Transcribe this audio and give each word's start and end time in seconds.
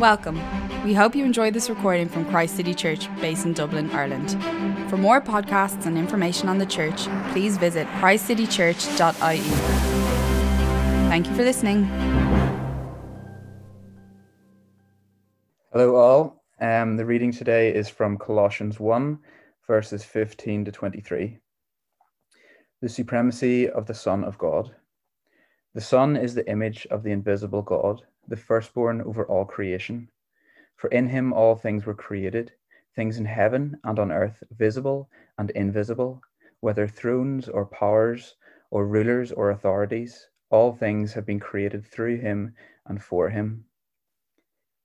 Welcome. 0.00 0.40
We 0.82 0.94
hope 0.94 1.14
you 1.14 1.26
enjoyed 1.26 1.52
this 1.52 1.68
recording 1.68 2.08
from 2.08 2.24
Christ 2.24 2.56
City 2.56 2.72
Church, 2.72 3.14
based 3.20 3.44
in 3.44 3.52
Dublin, 3.52 3.90
Ireland. 3.90 4.30
For 4.88 4.96
more 4.96 5.20
podcasts 5.20 5.84
and 5.84 5.98
information 5.98 6.48
on 6.48 6.56
the 6.56 6.64
church, 6.64 7.02
please 7.32 7.58
visit 7.58 7.86
christcitychurch.ie. 7.98 9.40
Thank 11.10 11.26
you 11.26 11.34
for 11.34 11.42
listening. 11.42 11.84
Hello, 15.70 15.96
all. 15.96 16.44
Um, 16.62 16.96
the 16.96 17.04
reading 17.04 17.30
today 17.30 17.68
is 17.68 17.90
from 17.90 18.16
Colossians 18.16 18.80
1, 18.80 19.18
verses 19.66 20.02
15 20.02 20.64
to 20.64 20.72
23. 20.72 21.36
The 22.80 22.88
supremacy 22.88 23.68
of 23.68 23.84
the 23.84 23.92
Son 23.92 24.24
of 24.24 24.38
God. 24.38 24.74
The 25.74 25.82
Son 25.82 26.16
is 26.16 26.34
the 26.34 26.50
image 26.50 26.86
of 26.90 27.02
the 27.02 27.10
invisible 27.10 27.60
God 27.60 28.00
the 28.30 28.36
firstborn 28.36 29.02
over 29.02 29.26
all 29.26 29.44
creation. 29.44 30.08
For 30.76 30.88
in 30.88 31.08
him 31.08 31.34
all 31.34 31.56
things 31.56 31.84
were 31.84 31.94
created, 31.94 32.52
things 32.96 33.18
in 33.18 33.26
heaven 33.26 33.76
and 33.84 33.98
on 33.98 34.10
earth, 34.10 34.42
visible 34.56 35.10
and 35.36 35.50
invisible, 35.50 36.22
whether 36.60 36.88
thrones 36.88 37.48
or 37.48 37.66
powers 37.66 38.36
or 38.70 38.86
rulers 38.86 39.32
or 39.32 39.50
authorities, 39.50 40.28
all 40.48 40.72
things 40.72 41.12
have 41.12 41.26
been 41.26 41.40
created 41.40 41.84
through 41.84 42.18
him 42.18 42.54
and 42.86 43.02
for 43.02 43.28
him. 43.28 43.64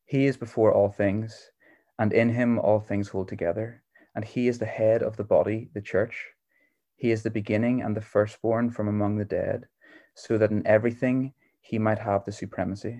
He 0.05 0.25
is 0.25 0.38
before 0.38 0.73
all 0.73 0.89
things, 0.89 1.52
and 1.98 2.14
in 2.14 2.30
him 2.30 2.59
all 2.59 2.80
things 2.80 3.09
hold 3.09 3.27
together, 3.27 3.81
and 4.16 4.25
he 4.25 4.48
is 4.48 4.59
the 4.59 4.66
head 4.66 5.02
of 5.02 5.17
the 5.17 5.23
body, 5.23 5.70
the 5.73 5.81
church. 5.81 6.27
He 6.95 7.12
is 7.12 7.23
the 7.23 7.31
beginning 7.31 7.81
and 7.81 7.95
the 7.95 8.02
firstborn 8.02 8.70
from 8.72 8.88
among 8.88 9.17
the 9.17 9.25
dead, 9.25 9.67
so 10.14 10.38
that 10.38 10.52
in 10.52 10.66
everything 10.66 11.34
he 11.62 11.80
might 11.80 12.00
have 12.00 12.23
the 12.25 12.31
supremacy. 12.31 13.00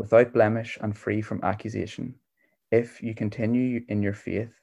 without 0.00 0.32
blemish 0.32 0.78
and 0.80 0.96
free 0.96 1.20
from 1.20 1.44
accusation, 1.44 2.14
if 2.72 3.02
you 3.02 3.14
continue 3.14 3.84
in 3.88 4.02
your 4.02 4.14
faith, 4.14 4.54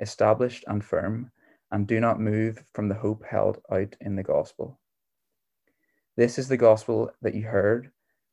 established 0.00 0.64
and 0.66 0.84
firm, 0.84 1.30
and 1.70 1.86
do 1.86 2.00
not 2.00 2.18
move 2.18 2.64
from 2.74 2.88
the 2.88 2.94
hope 2.96 3.22
held 3.24 3.58
out 3.70 3.94
in 4.00 4.16
the 4.16 4.22
gospel. 4.24 4.80
This 6.16 6.40
is 6.40 6.48
the 6.48 6.56
gospel 6.56 7.08
that 7.22 7.36
you 7.36 7.44
heard, 7.44 7.92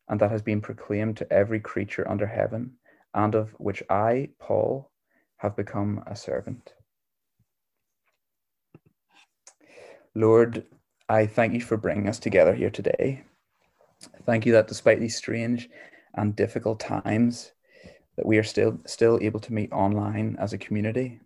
and 0.10 0.20
that 0.20 0.32
has 0.32 0.42
been 0.42 0.60
proclaimed 0.60 1.18
to 1.18 1.32
every 1.32 1.60
creature 1.60 2.10
under 2.10 2.26
heaven, 2.26 2.74
and 3.14 3.36
of 3.36 3.52
which 3.60 3.84
I, 3.88 4.30
Paul, 4.40 4.90
have 5.38 5.56
become 5.56 6.04
a 6.08 6.16
servant. 6.16 6.74
Lord, 10.16 10.66
I 11.08 11.28
thank 11.28 11.54
you 11.54 11.62
for 11.62 11.78
bringing 11.78 12.10
us 12.10 12.18
together 12.18 12.56
here 12.56 12.72
today. 12.72 13.26
Thank 14.26 14.48
you 14.48 14.54
that 14.54 14.68
despite 14.68 15.00
these 15.00 15.16
strange 15.16 15.70
and 16.18 16.36
difficult 16.36 16.80
times 16.80 17.54
that 18.18 18.26
we 18.26 18.38
are 18.38 18.44
still 18.44 18.80
still 18.86 19.20
able 19.22 19.40
to 19.40 19.54
meet 19.54 19.72
online 19.72 20.36
as 20.40 20.52
a 20.52 20.58
community. 20.58 21.20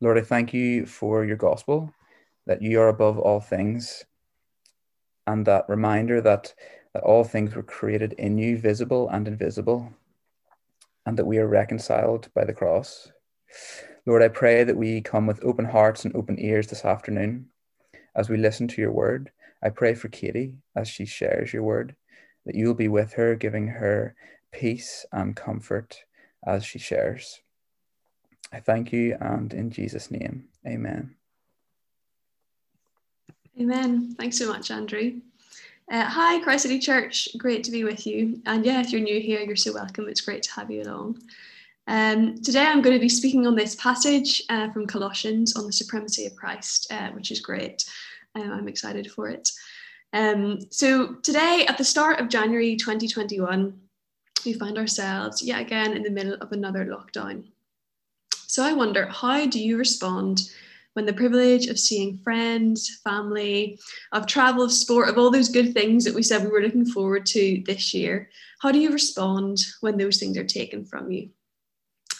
Lord, 0.00 0.18
I 0.18 0.22
thank 0.22 0.52
you 0.52 0.86
for 0.86 1.24
your 1.24 1.36
gospel, 1.36 1.92
that 2.46 2.62
you 2.62 2.80
are 2.80 2.88
above 2.88 3.18
all 3.18 3.40
things, 3.40 4.04
and 5.26 5.46
that 5.46 5.68
reminder 5.68 6.20
that, 6.22 6.52
that 6.94 7.02
all 7.02 7.24
things 7.24 7.54
were 7.54 7.62
created 7.62 8.14
in 8.14 8.36
you, 8.38 8.58
visible 8.58 9.08
and 9.10 9.28
invisible, 9.28 9.92
and 11.06 11.16
that 11.18 11.26
we 11.26 11.38
are 11.38 11.46
reconciled 11.46 12.28
by 12.34 12.44
the 12.44 12.52
cross. 12.52 13.12
Lord, 14.06 14.22
I 14.22 14.28
pray 14.28 14.64
that 14.64 14.76
we 14.76 15.00
come 15.00 15.26
with 15.26 15.44
open 15.44 15.64
hearts 15.64 16.04
and 16.04 16.14
open 16.16 16.38
ears 16.38 16.66
this 16.66 16.84
afternoon 16.84 17.46
as 18.14 18.28
we 18.28 18.36
listen 18.36 18.68
to 18.68 18.80
your 18.82 18.92
word. 18.92 19.30
I 19.62 19.70
pray 19.70 19.94
for 19.94 20.08
Katie 20.08 20.56
as 20.76 20.88
she 20.88 21.06
shares 21.06 21.52
your 21.52 21.62
word 21.62 21.94
that 22.46 22.54
you 22.54 22.66
will 22.66 22.74
be 22.74 22.88
with 22.88 23.14
her, 23.14 23.34
giving 23.34 23.68
her 23.68 24.14
peace 24.52 25.04
and 25.12 25.34
comfort 25.34 26.04
as 26.46 26.64
she 26.64 26.78
shares. 26.78 27.40
I 28.52 28.60
thank 28.60 28.92
you, 28.92 29.16
and 29.20 29.52
in 29.52 29.70
Jesus' 29.70 30.10
name, 30.10 30.44
amen. 30.66 31.16
Amen. 33.60 34.14
Thanks 34.18 34.38
so 34.38 34.48
much, 34.48 34.70
Andrew. 34.70 35.20
Uh, 35.90 36.04
hi, 36.04 36.40
Christ 36.42 36.62
City 36.62 36.78
Church. 36.78 37.28
Great 37.36 37.62
to 37.64 37.70
be 37.70 37.84
with 37.84 38.06
you. 38.06 38.40
And 38.46 38.64
yeah, 38.64 38.80
if 38.80 38.90
you're 38.90 39.00
new 39.00 39.20
here, 39.20 39.40
you're 39.40 39.54
so 39.54 39.72
welcome. 39.72 40.08
It's 40.08 40.22
great 40.22 40.42
to 40.44 40.52
have 40.52 40.70
you 40.70 40.82
along. 40.82 41.20
Um, 41.86 42.40
today, 42.42 42.64
I'm 42.64 42.80
going 42.80 42.96
to 42.96 43.00
be 43.00 43.08
speaking 43.08 43.46
on 43.46 43.54
this 43.54 43.74
passage 43.74 44.42
uh, 44.48 44.70
from 44.70 44.86
Colossians 44.86 45.56
on 45.56 45.66
the 45.66 45.72
supremacy 45.72 46.24
of 46.26 46.34
Christ, 46.34 46.90
uh, 46.90 47.10
which 47.10 47.30
is 47.30 47.40
great. 47.40 47.84
Um, 48.34 48.50
I'm 48.50 48.68
excited 48.68 49.10
for 49.10 49.28
it. 49.28 49.50
Um, 50.14 50.60
so 50.70 51.16
today, 51.24 51.66
at 51.68 51.76
the 51.76 51.84
start 51.84 52.20
of 52.20 52.28
January 52.28 52.76
2021, 52.76 53.74
we 54.46 54.52
find 54.52 54.78
ourselves 54.78 55.42
yet 55.42 55.60
again 55.60 55.96
in 55.96 56.04
the 56.04 56.10
middle 56.10 56.34
of 56.34 56.52
another 56.52 56.86
lockdown. 56.86 57.46
So 58.32 58.62
I 58.62 58.74
wonder, 58.74 59.06
how 59.06 59.44
do 59.46 59.58
you 59.58 59.76
respond 59.76 60.42
when 60.92 61.04
the 61.04 61.12
privilege 61.12 61.66
of 61.66 61.80
seeing 61.80 62.18
friends, 62.18 63.00
family, 63.02 63.80
of 64.12 64.28
travel, 64.28 64.62
of 64.62 64.70
sport, 64.70 65.08
of 65.08 65.18
all 65.18 65.32
those 65.32 65.48
good 65.48 65.74
things 65.74 66.04
that 66.04 66.14
we 66.14 66.22
said 66.22 66.44
we 66.44 66.50
were 66.50 66.62
looking 66.62 66.86
forward 66.86 67.26
to 67.26 67.64
this 67.66 67.92
year, 67.92 68.30
how 68.60 68.70
do 68.70 68.78
you 68.78 68.92
respond 68.92 69.58
when 69.80 69.96
those 69.96 70.18
things 70.18 70.38
are 70.38 70.46
taken 70.46 70.84
from 70.84 71.10
you? 71.10 71.30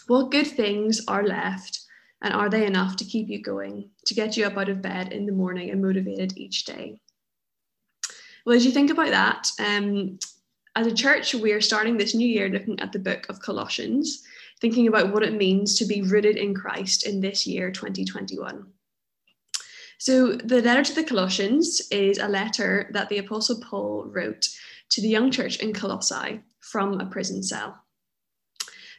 What 0.09 0.32
good 0.32 0.49
things 0.49 1.00
are 1.06 1.25
left 1.25 1.78
and 2.22 2.34
are 2.34 2.50
they 2.50 2.66
enough 2.66 2.97
to 2.97 3.05
keep 3.05 3.28
you 3.28 3.41
going, 3.41 3.91
to 4.06 4.15
get 4.15 4.37
you 4.37 4.47
up 4.47 4.59
out 4.59 4.69
of 4.69 4.82
bed 4.82 5.12
in 5.12 5.26
the 5.26 5.32
morning 5.32 5.71
and 5.71 5.81
motivated 5.81 6.37
each 6.37 6.65
day? 6.65 6.99
Well, 8.44 8.56
as 8.56 8.65
you 8.65 8.72
think 8.72 8.91
about 8.91 9.10
that, 9.10 9.49
um, 9.59 10.19
as 10.77 10.87
a 10.87 10.94
church, 10.94 11.34
we 11.34 11.53
are 11.53 11.60
starting 11.60 11.97
this 11.97 12.15
new 12.15 12.28
year 12.28 12.49
looking 12.49 12.78
at 12.81 12.93
the 12.93 12.99
book 12.99 13.27
of 13.28 13.41
Colossians, 13.41 14.22
thinking 14.60 14.87
about 14.87 15.12
what 15.12 15.22
it 15.22 15.32
means 15.32 15.78
to 15.78 15.87
be 15.87 16.03
rooted 16.03 16.37
in 16.37 16.55
Christ 16.55 17.06
in 17.06 17.21
this 17.21 17.47
year, 17.47 17.71
2021. 17.71 18.66
So, 19.99 20.32
the 20.32 20.60
letter 20.60 20.82
to 20.82 20.94
the 20.94 21.05
Colossians 21.05 21.81
is 21.91 22.19
a 22.19 22.28
letter 22.28 22.91
that 22.93 23.09
the 23.09 23.19
Apostle 23.19 23.60
Paul 23.60 24.05
wrote 24.09 24.49
to 24.91 25.00
the 25.00 25.09
young 25.09 25.31
church 25.31 25.56
in 25.59 25.72
Colossae 25.72 26.41
from 26.61 27.00
a 27.00 27.06
prison 27.06 27.43
cell. 27.43 27.78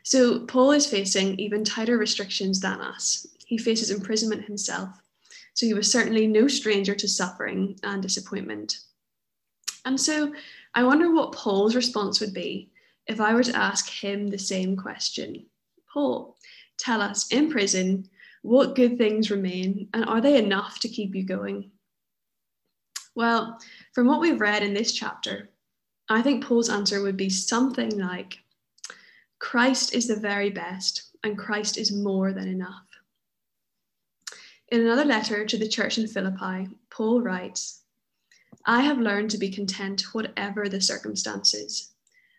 So, 0.04 0.40
Paul 0.46 0.72
is 0.72 0.88
facing 0.88 1.38
even 1.40 1.64
tighter 1.64 1.98
restrictions 1.98 2.62
than 2.62 2.82
us. 2.82 3.28
He 3.46 3.60
faces 3.60 3.92
imprisonment 3.92 4.46
himself. 4.46 4.90
So, 5.54 5.68
he 5.68 5.74
was 5.76 5.92
certainly 5.92 6.26
no 6.26 6.48
stranger 6.48 6.96
to 6.96 7.08
suffering 7.08 7.78
and 7.84 8.02
disappointment. 8.02 8.80
And 9.86 10.00
so 10.00 10.34
I 10.74 10.84
wonder 10.84 11.14
what 11.14 11.32
Paul's 11.32 11.76
response 11.76 12.20
would 12.20 12.34
be 12.34 12.72
if 13.08 13.22
I 13.22 13.34
were 13.34 13.44
to 13.44 13.56
ask 13.56 13.90
him 13.90 14.28
the 14.28 14.40
same 14.40 14.76
question. 14.76 15.46
Paul, 15.94 16.36
tell 16.78 17.02
us 17.02 17.32
in 17.32 17.50
prison, 17.50 18.10
what 18.42 18.76
good 18.76 18.98
things 18.98 19.32
remain 19.32 19.88
and 19.94 20.06
are 20.06 20.22
they 20.22 20.38
enough 20.38 20.80
to 20.80 20.90
keep 20.90 21.16
you 21.16 21.24
going? 21.24 21.72
Well, 23.16 23.60
from 23.94 24.08
what 24.08 24.20
we've 24.20 24.42
read 24.42 24.64
in 24.64 24.74
this 24.74 24.92
chapter, 24.92 25.50
I 26.10 26.22
think 26.22 26.44
Paul's 26.44 26.70
answer 26.70 27.02
would 27.02 27.18
be 27.18 27.30
something 27.30 27.98
like 27.98 28.38
Christ 29.40 29.94
is 29.94 30.08
the 30.08 30.16
very 30.16 30.50
best 30.50 31.12
and 31.24 31.38
Christ 31.38 31.78
is 31.78 31.92
more 31.92 32.34
than 32.34 32.48
enough. 32.48 32.86
In 34.70 34.82
another 34.82 35.06
letter 35.06 35.46
to 35.46 35.58
the 35.58 35.68
church 35.68 35.98
in 35.98 36.08
Philippi, 36.08 36.70
Paul 36.90 37.22
writes, 37.22 37.85
I 38.68 38.82
have 38.82 38.98
learned 38.98 39.30
to 39.30 39.38
be 39.38 39.52
content, 39.52 40.14
whatever 40.14 40.68
the 40.68 40.82
circumstances. 40.82 41.92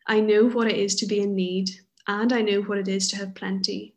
I 0.08 0.18
know 0.18 0.48
what 0.48 0.66
it 0.66 0.76
is 0.76 0.96
to 0.96 1.06
be 1.06 1.20
in 1.20 1.36
need, 1.36 1.70
and 2.08 2.32
I 2.32 2.42
know 2.42 2.62
what 2.62 2.78
it 2.78 2.88
is 2.88 3.08
to 3.10 3.16
have 3.16 3.36
plenty. 3.36 3.94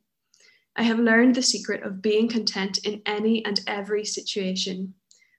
I 0.75 0.83
have 0.83 0.99
learned 0.99 1.33
the 1.33 1.41
secret 1.41 1.81
of 1.81 2.03
being 2.03 2.27
content 2.27 2.77
in 2.85 3.01
any 3.07 3.43
and 3.45 3.59
every 3.65 4.05
situation, 4.05 4.93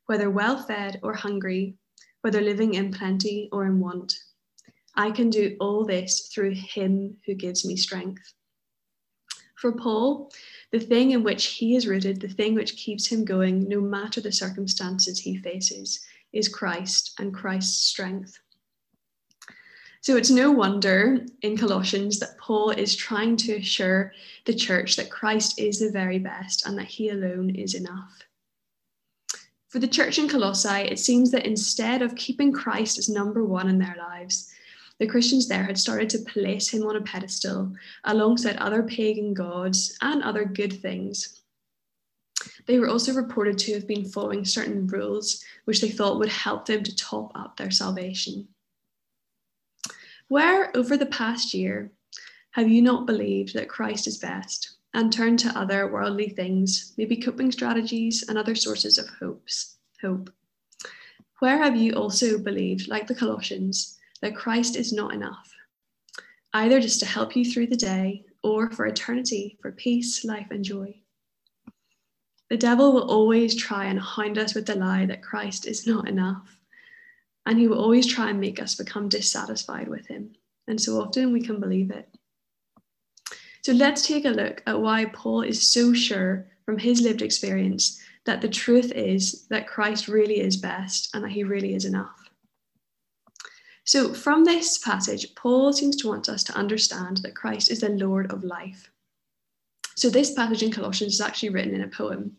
whether 0.06 0.28
well 0.28 0.64
fed 0.64 0.98
or 1.04 1.14
hungry, 1.14 1.76
whether 2.22 2.40
living 2.40 2.75
in 2.75 2.92
plenty 2.92 3.48
or 3.52 3.66
in 3.66 3.78
want. 3.78 4.19
I 4.96 5.12
can 5.12 5.31
do 5.31 5.56
all 5.60 5.84
this 5.84 6.26
through 6.34 6.54
Him 6.54 7.19
who 7.25 7.34
gives 7.34 7.64
me 7.64 7.76
strength. 7.76 8.34
For 9.54 9.70
Paul, 9.72 10.32
the 10.72 10.81
thing 10.81 11.12
in 11.12 11.22
which 11.22 11.46
he 11.46 11.76
is 11.76 11.87
rooted, 11.87 12.20
the 12.20 12.28
thing 12.28 12.54
which 12.54 12.76
keeps 12.76 13.06
him 13.06 13.26
going, 13.26 13.69
no 13.69 13.78
matter 13.78 14.20
the 14.20 14.32
circumstances 14.32 15.20
he 15.20 15.37
faces, 15.37 16.00
is 16.32 16.48
Christ 16.48 17.12
and 17.18 17.34
Christ's 17.34 17.86
strength. 17.86 18.38
So 20.02 20.16
it's 20.16 20.30
no 20.30 20.50
wonder 20.50 21.26
in 21.42 21.58
Colossians 21.58 22.18
that 22.20 22.38
Paul 22.38 22.70
is 22.70 22.96
trying 22.96 23.36
to 23.38 23.56
assure 23.56 24.12
the 24.46 24.54
church 24.54 24.96
that 24.96 25.10
Christ 25.10 25.60
is 25.60 25.78
the 25.78 25.90
very 25.90 26.18
best 26.18 26.66
and 26.66 26.78
that 26.78 26.86
he 26.86 27.10
alone 27.10 27.50
is 27.50 27.74
enough. 27.74 28.22
For 29.68 29.78
the 29.78 29.86
church 29.86 30.18
in 30.18 30.28
Colossae, 30.28 30.88
it 30.88 30.98
seems 30.98 31.30
that 31.30 31.46
instead 31.46 32.02
of 32.02 32.16
keeping 32.16 32.52
Christ 32.52 32.98
as 32.98 33.08
number 33.08 33.44
one 33.44 33.68
in 33.68 33.78
their 33.78 33.94
lives, 33.98 34.50
the 34.98 35.06
Christians 35.06 35.48
there 35.48 35.64
had 35.64 35.78
started 35.78 36.10
to 36.10 36.18
place 36.18 36.68
him 36.68 36.86
on 36.86 36.96
a 36.96 37.00
pedestal 37.02 37.72
alongside 38.04 38.56
other 38.56 38.82
pagan 38.82 39.32
gods 39.32 39.96
and 40.02 40.22
other 40.22 40.44
good 40.44 40.72
things. 40.80 41.39
They 42.66 42.78
were 42.78 42.88
also 42.88 43.12
reported 43.12 43.58
to 43.58 43.74
have 43.74 43.86
been 43.86 44.04
following 44.04 44.44
certain 44.44 44.86
rules 44.86 45.44
which 45.64 45.80
they 45.80 45.90
thought 45.90 46.18
would 46.18 46.28
help 46.28 46.66
them 46.66 46.82
to 46.82 46.96
top 46.96 47.32
up 47.34 47.56
their 47.56 47.70
salvation. 47.70 48.48
Where 50.28 50.74
over 50.76 50.96
the 50.96 51.06
past 51.06 51.54
year 51.54 51.90
have 52.52 52.68
you 52.68 52.82
not 52.82 53.06
believed 53.06 53.54
that 53.54 53.68
Christ 53.68 54.06
is 54.06 54.18
best 54.18 54.76
and 54.94 55.12
turned 55.12 55.38
to 55.40 55.58
other 55.58 55.90
worldly 55.90 56.28
things, 56.28 56.94
maybe 56.96 57.16
coping 57.16 57.52
strategies 57.52 58.24
and 58.28 58.36
other 58.36 58.54
sources 58.54 58.98
of 58.98 59.08
hopes, 59.08 59.76
hope? 60.00 60.32
Where 61.40 61.58
have 61.58 61.76
you 61.76 61.94
also 61.94 62.38
believed, 62.38 62.88
like 62.88 63.06
the 63.06 63.14
Colossians, 63.14 63.98
that 64.20 64.36
Christ 64.36 64.76
is 64.76 64.92
not 64.92 65.14
enough, 65.14 65.54
either 66.52 66.80
just 66.80 67.00
to 67.00 67.06
help 67.06 67.34
you 67.34 67.44
through 67.44 67.68
the 67.68 67.76
day 67.76 68.24
or 68.42 68.70
for 68.70 68.86
eternity, 68.86 69.58
for 69.62 69.72
peace, 69.72 70.24
life, 70.24 70.48
and 70.50 70.64
joy? 70.64 71.00
The 72.50 72.56
devil 72.56 72.93
will 72.93 73.08
always 73.08 73.55
try 73.55 73.85
and 73.87 74.00
hound 74.00 74.37
us 74.37 74.55
with 74.55 74.67
the 74.67 74.75
lie 74.75 75.06
that 75.06 75.23
Christ 75.23 75.67
is 75.67 75.87
not 75.87 76.08
enough 76.08 76.58
and 77.47 77.58
he 77.58 77.69
will 77.69 77.81
always 77.81 78.06
try 78.06 78.31
and 78.31 78.41
make 78.41 78.61
us 78.61 78.75
become 78.75 79.08
dissatisfied 79.08 79.88
with 79.88 80.06
him. 80.06 80.32
And 80.69 80.81
so 80.81 81.00
often 81.00 81.32
we 81.32 81.41
can 81.41 81.61
believe 81.61 81.91
it. 81.91 82.08
So 83.62 83.73
let's 83.73 84.06
take 84.06 84.25
a 84.25 84.31
look 84.31 84.62
at 84.67 84.81
why 84.81 85.06
Paul 85.06 85.43
is 85.43 85.67
so 85.67 85.93
sure 85.93 86.49
from 86.64 86.79
his 86.79 87.00
lived 87.00 87.23
experience 87.23 88.00
that 88.25 88.41
the 88.41 88.49
truth 88.49 88.93
is 88.93 89.47
that 89.49 89.67
Christ 89.67 90.08
really 90.08 90.41
is 90.41 90.56
best 90.56 91.14
and 91.14 91.25
that 91.25 91.32
he 91.32 91.44
really 91.44 91.75
is 91.75 91.85
enough. 91.85 92.31
So, 93.85 94.14
from 94.14 94.44
this 94.44 94.79
passage, 94.79 95.35
Paul 95.35 95.73
seems 95.73 95.97
to 95.97 96.08
want 96.08 96.29
us 96.29 96.44
to 96.44 96.56
understand 96.56 97.19
that 97.19 97.35
Christ 97.35 97.70
is 97.70 97.81
the 97.81 97.88
Lord 97.88 98.31
of 98.31 98.44
life. 98.44 98.91
So, 100.00 100.08
this 100.08 100.32
passage 100.32 100.62
in 100.62 100.73
Colossians 100.73 101.12
is 101.12 101.20
actually 101.20 101.50
written 101.50 101.75
in 101.75 101.82
a 101.82 101.88
poem, 101.88 102.35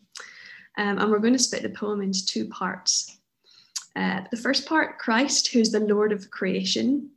um, 0.78 0.98
and 0.98 1.08
we're 1.08 1.20
going 1.20 1.32
to 1.32 1.38
split 1.38 1.62
the 1.62 1.68
poem 1.68 2.02
into 2.02 2.26
two 2.26 2.48
parts. 2.48 3.20
Uh, 3.94 4.22
the 4.32 4.36
first 4.36 4.66
part, 4.66 4.98
Christ, 4.98 5.52
who's 5.52 5.70
the 5.70 5.78
Lord 5.78 6.10
of 6.10 6.28
creation, 6.32 7.10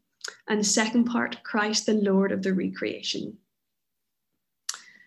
and 0.48 0.60
the 0.60 0.64
second 0.64 1.06
part, 1.06 1.42
Christ, 1.42 1.88
the 1.88 1.96
Lord 1.96 2.32
of 2.32 2.44
the 2.44 2.54
recreation. 2.54 3.36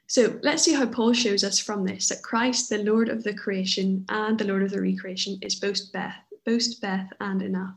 So 0.09 0.41
let's 0.43 0.65
see 0.65 0.75
how 0.75 0.87
Paul 0.87 1.13
shows 1.13 1.45
us 1.45 1.61
from 1.61 1.85
this 1.85 2.09
that 2.09 2.25
Christ, 2.25 2.69
the 2.69 2.83
Lord 2.83 3.09
of 3.09 3.23
the 3.23 3.35
creation 3.35 4.07
and 4.09 4.37
the 4.37 4.45
Lord 4.45 4.65
of 4.65 4.73
the 4.73 4.81
recreation, 4.81 5.39
is 5.41 5.55
both 5.55 5.93
Beth, 5.93 6.17
both 6.47 6.81
Beth 6.81 7.13
and 7.21 7.43
enough. 7.43 7.77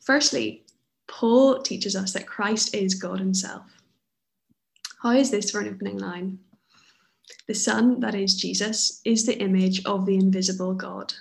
Firstly, 0.00 0.64
Paul 1.06 1.62
teaches 1.62 1.94
us 1.94 2.12
that 2.14 2.26
Christ 2.26 2.74
is 2.74 2.96
God 2.96 3.20
Himself. 3.20 3.81
How 5.02 5.10
is 5.10 5.30
this 5.30 5.50
for 5.50 5.60
an 5.60 5.68
opening 5.68 5.98
line? 5.98 6.38
The 7.48 7.54
Son, 7.54 8.00
that 8.00 8.14
is 8.14 8.34
Jesus, 8.34 9.00
is 9.04 9.26
the 9.26 9.38
image 9.38 9.84
of 9.84 10.06
the 10.06 10.16
invisible 10.16 10.74
God, 10.74 11.12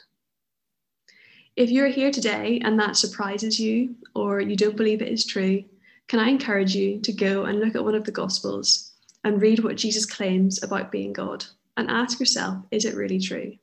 if 1.57 1.69
you're 1.69 1.89
here 1.89 2.11
today 2.11 2.61
and 2.63 2.79
that 2.79 2.95
surprises 2.95 3.59
you 3.59 3.95
or 4.15 4.39
you 4.39 4.55
don't 4.55 4.77
believe 4.77 5.01
it 5.01 5.11
is 5.11 5.25
true, 5.25 5.63
can 6.07 6.19
I 6.19 6.29
encourage 6.29 6.75
you 6.75 6.99
to 7.01 7.11
go 7.11 7.43
and 7.45 7.59
look 7.59 7.75
at 7.75 7.83
one 7.83 7.95
of 7.95 8.05
the 8.05 8.11
Gospels 8.11 8.93
and 9.23 9.41
read 9.41 9.63
what 9.63 9.75
Jesus 9.75 10.05
claims 10.05 10.63
about 10.63 10.91
being 10.91 11.11
God 11.11 11.45
and 11.75 11.91
ask 11.91 12.19
yourself, 12.19 12.63
is 12.71 12.85
it 12.85 12.95
really 12.95 13.19
true? 13.19 13.53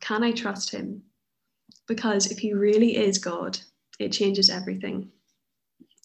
Can 0.00 0.24
I 0.24 0.32
trust 0.32 0.70
him? 0.70 1.02
Because 1.86 2.30
if 2.30 2.38
he 2.38 2.54
really 2.54 2.96
is 2.96 3.18
God, 3.18 3.58
it 3.98 4.12
changes 4.12 4.48
everything. 4.48 5.10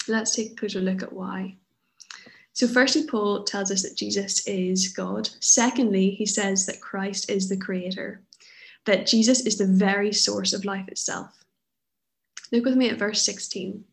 Let's 0.07 0.35
take 0.35 0.51
a 0.51 0.55
closer 0.55 0.81
look 0.81 1.01
at 1.01 1.13
why. 1.13 1.55
So, 2.53 2.67
firstly, 2.67 3.07
Paul 3.07 3.43
tells 3.43 3.71
us 3.71 3.83
that 3.83 3.95
Jesus 3.95 4.45
is 4.45 4.89
God. 4.89 5.29
Secondly, 5.39 6.11
he 6.11 6.25
says 6.25 6.65
that 6.65 6.81
Christ 6.81 7.29
is 7.29 7.47
the 7.47 7.57
creator 7.57 8.21
that 8.85 9.05
Jesus 9.05 9.45
is 9.45 9.57
the 9.57 9.65
very 9.65 10.11
source 10.11 10.53
of 10.53 10.65
life 10.65 10.87
itself. 10.87 11.45
Look 12.51 12.65
with 12.65 12.75
me 12.75 12.89
at 12.89 12.99
verse 12.99 13.21
16. 13.21 13.83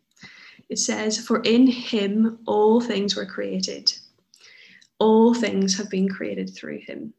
It 0.68 0.78
says, 0.78 1.18
For 1.18 1.40
in 1.42 1.66
him 1.66 2.38
all 2.46 2.80
things 2.80 3.16
were 3.16 3.26
created, 3.26 3.92
all 4.98 5.34
things 5.34 5.76
have 5.76 5.90
been 5.90 6.08
created 6.08 6.54
through 6.54 6.80
him. 6.80 7.14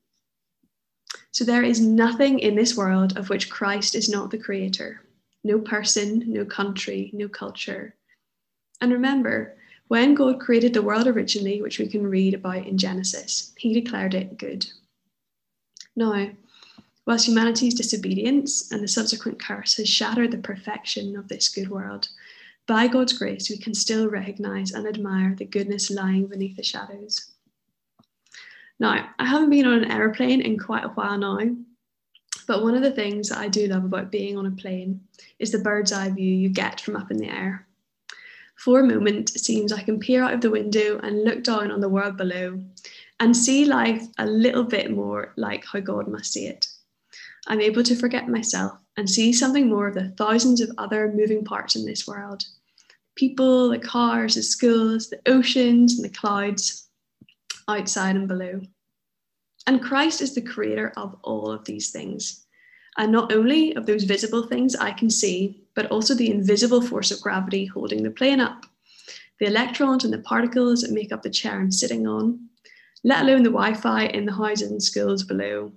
So 1.31 1.43
there 1.43 1.63
is 1.63 1.79
nothing 1.79 2.39
in 2.39 2.55
this 2.55 2.75
world 2.75 3.17
of 3.17 3.29
which 3.29 3.49
Christ 3.49 3.95
is 3.95 4.09
not 4.09 4.31
the 4.31 4.37
creator 4.37 5.01
no 5.41 5.57
person, 5.57 6.21
no 6.27 6.43
country, 6.43 7.09
no 7.13 7.29
culture. 7.29 7.95
And 8.81 8.91
remember, 8.91 9.55
when 9.89 10.15
God 10.15 10.39
created 10.39 10.73
the 10.73 10.81
world 10.81 11.07
originally, 11.07 11.61
which 11.61 11.77
we 11.77 11.87
can 11.87 12.07
read 12.07 12.33
about 12.33 12.65
in 12.65 12.77
Genesis, 12.77 13.53
he 13.57 13.73
declared 13.73 14.13
it 14.13 14.37
good. 14.37 14.65
Now, 15.95 16.29
Whilst 17.09 17.27
humanity's 17.27 17.73
disobedience 17.73 18.71
and 18.71 18.83
the 18.83 18.87
subsequent 18.87 19.41
curse 19.41 19.77
has 19.77 19.89
shattered 19.89 20.29
the 20.29 20.37
perfection 20.37 21.15
of 21.15 21.27
this 21.27 21.49
good 21.49 21.67
world, 21.67 22.07
by 22.67 22.87
God's 22.87 23.13
grace, 23.13 23.49
we 23.49 23.57
can 23.57 23.73
still 23.73 24.07
recognize 24.07 24.73
and 24.73 24.85
admire 24.85 25.33
the 25.33 25.45
goodness 25.45 25.89
lying 25.89 26.27
beneath 26.27 26.55
the 26.55 26.61
shadows. 26.61 27.31
Now, 28.79 29.09
I 29.17 29.25
haven't 29.25 29.49
been 29.49 29.65
on 29.65 29.81
an 29.81 29.89
aeroplane 29.89 30.41
in 30.41 30.59
quite 30.59 30.85
a 30.85 30.89
while 30.89 31.17
now, 31.17 31.39
but 32.45 32.61
one 32.61 32.75
of 32.75 32.83
the 32.83 32.91
things 32.91 33.29
that 33.29 33.39
I 33.39 33.47
do 33.47 33.65
love 33.65 33.85
about 33.85 34.11
being 34.11 34.37
on 34.37 34.45
a 34.45 34.51
plane 34.51 35.01
is 35.39 35.51
the 35.51 35.57
bird's 35.57 35.91
eye 35.91 36.11
view 36.11 36.31
you 36.31 36.49
get 36.49 36.79
from 36.79 36.95
up 36.95 37.09
in 37.09 37.17
the 37.17 37.27
air. 37.27 37.65
For 38.59 38.81
a 38.81 38.87
moment, 38.87 39.33
it 39.35 39.39
seems 39.39 39.71
I 39.71 39.83
can 39.83 40.01
peer 40.01 40.21
out 40.21 40.33
of 40.33 40.41
the 40.41 40.49
window 40.49 40.99
and 41.01 41.23
look 41.23 41.43
down 41.43 41.71
on 41.71 41.79
the 41.79 41.87
world 41.87 42.17
below 42.17 42.61
and 43.21 43.35
see 43.35 43.63
life 43.63 44.05
a 44.17 44.25
little 44.25 44.65
bit 44.65 44.91
more 44.91 45.31
like 45.37 45.63
how 45.63 45.79
God 45.79 46.09
must 46.09 46.33
see 46.33 46.45
it. 46.45 46.67
I'm 47.47 47.61
able 47.61 47.83
to 47.83 47.95
forget 47.95 48.27
myself 48.27 48.77
and 48.97 49.09
see 49.09 49.31
something 49.31 49.69
more 49.69 49.87
of 49.87 49.93
the 49.93 50.09
thousands 50.09 50.59
of 50.59 50.71
other 50.77 51.09
moving 51.09 51.45
parts 51.45 51.77
in 51.77 51.85
this 51.85 52.05
world 52.05 52.43
people, 53.15 53.69
the 53.69 53.79
cars, 53.79 54.35
the 54.35 54.43
schools, 54.43 55.09
the 55.09 55.19
oceans, 55.25 55.95
and 55.95 56.05
the 56.05 56.17
clouds 56.17 56.87
outside 57.67 58.15
and 58.15 58.27
below. 58.27 58.61
And 59.67 59.81
Christ 59.81 60.21
is 60.21 60.35
the 60.35 60.41
creator 60.41 60.93
of 60.95 61.17
all 61.23 61.51
of 61.51 61.65
these 61.65 61.91
things. 61.91 62.45
And 62.97 63.11
not 63.11 63.33
only 63.33 63.73
of 63.75 63.85
those 63.85 64.05
visible 64.05 64.47
things 64.47 64.73
I 64.75 64.91
can 64.91 65.09
see, 65.09 65.63
but 65.79 65.89
also 65.91 66.13
the 66.13 66.29
invisible 66.29 66.81
force 66.81 67.09
of 67.09 67.21
gravity 67.21 67.65
holding 67.65 68.03
the 68.03 68.11
plane 68.11 68.41
up, 68.41 68.65
the 69.39 69.45
electrons 69.45 70.03
and 70.03 70.11
the 70.11 70.19
particles 70.19 70.81
that 70.81 70.91
make 70.91 71.13
up 71.13 71.23
the 71.23 71.29
chair 71.29 71.57
I'm 71.57 71.71
sitting 71.71 72.05
on, 72.05 72.49
let 73.05 73.21
alone 73.21 73.43
the 73.43 73.49
Wi 73.49 73.75
Fi 73.75 74.07
in 74.07 74.25
the 74.25 74.33
houses 74.33 74.71
and 74.71 74.83
schools 74.83 75.23
below, 75.23 75.71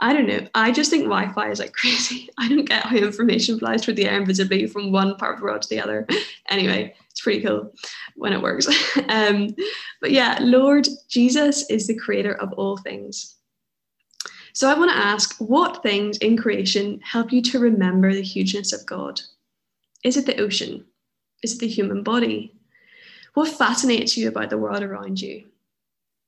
I 0.00 0.14
don't 0.14 0.26
know. 0.26 0.46
I 0.54 0.72
just 0.72 0.90
think 0.90 1.04
Wi-Fi 1.04 1.50
is 1.50 1.58
like 1.58 1.72
crazy. 1.80 2.30
I 2.38 2.48
don't 2.48 2.64
get 2.64 2.86
how 2.86 2.96
information 2.96 3.58
flies 3.58 3.84
through 3.84 3.94
the 3.94 4.08
air 4.08 4.18
invisibly 4.18 4.66
from 4.66 4.92
one 4.92 5.14
part 5.16 5.34
of 5.34 5.40
the 5.40 5.44
world 5.44 5.60
to 5.62 5.68
the 5.68 5.80
other. 5.80 6.06
Anyway, 6.50 6.94
it's 7.10 7.22
pretty 7.22 7.42
cool 7.42 7.72
when 8.16 8.34
it 8.34 8.42
works. 8.42 8.68
um, 9.08 9.54
but 10.02 10.10
yeah, 10.10 10.38
Lord 10.40 10.86
Jesus 11.08 11.68
is 11.70 11.86
the 11.86 11.96
creator 11.96 12.34
of 12.34 12.52
all 12.52 12.76
things. 12.76 13.36
So 14.52 14.70
I 14.70 14.78
want 14.78 14.92
to 14.92 14.96
ask, 14.96 15.34
what 15.38 15.82
things 15.82 16.16
in 16.18 16.36
creation 16.36 17.00
help 17.02 17.32
you 17.32 17.42
to 17.42 17.58
remember 17.58 18.12
the 18.12 18.22
hugeness 18.22 18.72
of 18.72 18.86
God? 18.86 19.20
Is 20.04 20.18
it 20.18 20.26
the 20.26 20.38
ocean? 20.38 20.84
Is 21.42 21.54
it 21.54 21.60
the 21.60 21.66
human 21.66 22.02
body? 22.02 22.54
What 23.32 23.56
fascinates 23.56 24.16
you 24.16 24.28
about 24.28 24.50
the 24.50 24.58
world 24.58 24.82
around 24.82 25.20
you? 25.20 25.44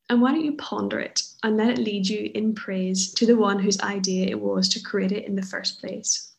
And 0.08 0.22
why 0.22 0.32
don't 0.32 0.44
you 0.44 0.56
ponder 0.56 0.98
it 0.98 1.22
and 1.42 1.56
let 1.56 1.70
it 1.70 1.78
lead 1.78 2.08
you 2.08 2.30
in 2.34 2.54
praise 2.54 3.12
to 3.14 3.26
the 3.26 3.36
one 3.36 3.58
whose 3.58 3.80
idea 3.80 4.26
it 4.26 4.40
was 4.40 4.68
to 4.70 4.82
create 4.82 5.12
it 5.12 5.26
in 5.26 5.36
the 5.36 5.42
first 5.42 5.80
place? 5.80 6.32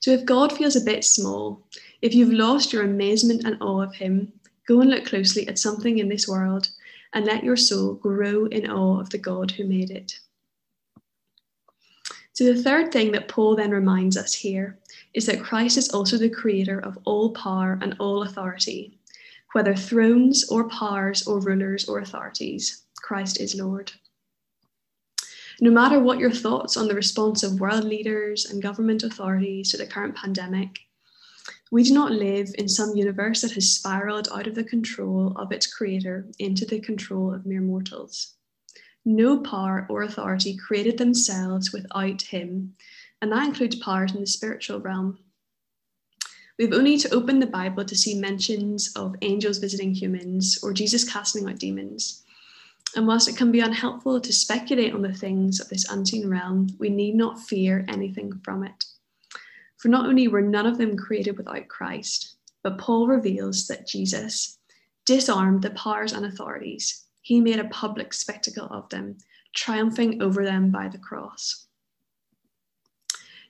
So, 0.00 0.10
if 0.10 0.24
God 0.24 0.52
feels 0.52 0.76
a 0.76 0.80
bit 0.80 1.04
small, 1.04 1.66
if 2.02 2.14
you've 2.14 2.32
lost 2.32 2.72
your 2.72 2.84
amazement 2.84 3.44
and 3.44 3.60
awe 3.60 3.82
of 3.82 3.94
Him, 3.94 4.32
go 4.66 4.80
and 4.80 4.90
look 4.90 5.06
closely 5.06 5.46
at 5.46 5.58
something 5.58 5.98
in 5.98 6.08
this 6.08 6.26
world 6.26 6.68
and 7.12 7.24
let 7.24 7.44
your 7.44 7.56
soul 7.56 7.94
grow 7.94 8.46
in 8.46 8.70
awe 8.70 9.00
of 9.00 9.10
the 9.10 9.18
God 9.18 9.50
who 9.52 9.64
made 9.64 9.90
it. 9.90 10.18
So, 12.32 12.44
the 12.44 12.62
third 12.62 12.92
thing 12.92 13.12
that 13.12 13.28
Paul 13.28 13.56
then 13.56 13.70
reminds 13.70 14.16
us 14.16 14.32
here 14.34 14.78
is 15.14 15.26
that 15.26 15.42
Christ 15.42 15.76
is 15.76 15.88
also 15.90 16.16
the 16.16 16.28
creator 16.28 16.78
of 16.78 16.98
all 17.04 17.30
power 17.30 17.78
and 17.80 17.96
all 17.98 18.22
authority, 18.22 18.98
whether 19.52 19.74
thrones 19.74 20.48
or 20.48 20.68
powers 20.68 21.26
or 21.26 21.40
rulers 21.40 21.88
or 21.88 21.98
authorities, 21.98 22.84
Christ 22.96 23.40
is 23.40 23.54
Lord. 23.54 23.92
No 25.60 25.70
matter 25.70 25.98
what 25.98 26.18
your 26.18 26.30
thoughts 26.30 26.76
on 26.76 26.86
the 26.86 26.94
response 26.94 27.42
of 27.42 27.60
world 27.60 27.84
leaders 27.84 28.46
and 28.46 28.62
government 28.62 29.02
authorities 29.02 29.70
to 29.70 29.76
the 29.76 29.86
current 29.86 30.14
pandemic, 30.14 30.78
We 31.70 31.82
do 31.82 31.92
not 31.92 32.12
live 32.12 32.54
in 32.56 32.68
some 32.68 32.96
universe 32.96 33.42
that 33.42 33.52
has 33.52 33.70
spiraled 33.70 34.28
out 34.32 34.46
of 34.46 34.54
the 34.54 34.64
control 34.64 35.32
of 35.36 35.52
its 35.52 35.66
creator 35.66 36.26
into 36.38 36.64
the 36.64 36.80
control 36.80 37.34
of 37.34 37.44
mere 37.44 37.60
mortals. 37.60 38.34
No 39.04 39.38
power 39.40 39.86
or 39.90 40.02
authority 40.02 40.56
created 40.56 40.96
themselves 40.98 41.72
without 41.72 42.22
him, 42.22 42.74
and 43.20 43.32
that 43.32 43.46
includes 43.46 43.76
powers 43.76 44.14
in 44.14 44.20
the 44.20 44.26
spiritual 44.26 44.80
realm. 44.80 45.18
We've 46.58 46.72
only 46.72 46.98
to 46.98 47.14
open 47.14 47.38
the 47.38 47.46
Bible 47.46 47.84
to 47.84 47.96
see 47.96 48.18
mentions 48.18 48.92
of 48.96 49.14
angels 49.22 49.58
visiting 49.58 49.94
humans 49.94 50.58
or 50.62 50.72
Jesus 50.72 51.08
casting 51.08 51.48
out 51.48 51.58
demons. 51.58 52.24
And 52.96 53.06
whilst 53.06 53.28
it 53.28 53.36
can 53.36 53.52
be 53.52 53.60
unhelpful 53.60 54.20
to 54.20 54.32
speculate 54.32 54.92
on 54.92 55.02
the 55.02 55.12
things 55.12 55.60
of 55.60 55.68
this 55.68 55.88
unseen 55.88 56.28
realm, 56.28 56.68
we 56.80 56.88
need 56.88 57.14
not 57.14 57.40
fear 57.40 57.84
anything 57.86 58.40
from 58.42 58.64
it. 58.64 58.86
For 59.76 59.86
not 59.86 60.06
only 60.06 60.26
were 60.26 60.42
none 60.42 60.66
of 60.66 60.78
them 60.78 60.96
created 60.96 61.36
without 61.36 61.68
Christ, 61.68 62.34
but 62.64 62.78
Paul 62.78 63.06
reveals 63.06 63.68
that 63.68 63.86
Jesus 63.86 64.58
disarmed 65.06 65.62
the 65.62 65.70
powers 65.70 66.12
and 66.12 66.26
authorities. 66.26 67.04
He 67.22 67.40
made 67.40 67.60
a 67.60 67.68
public 67.68 68.12
spectacle 68.12 68.66
of 68.66 68.88
them, 68.88 69.18
triumphing 69.54 70.20
over 70.20 70.44
them 70.44 70.70
by 70.72 70.88
the 70.88 70.98
cross. 70.98 71.67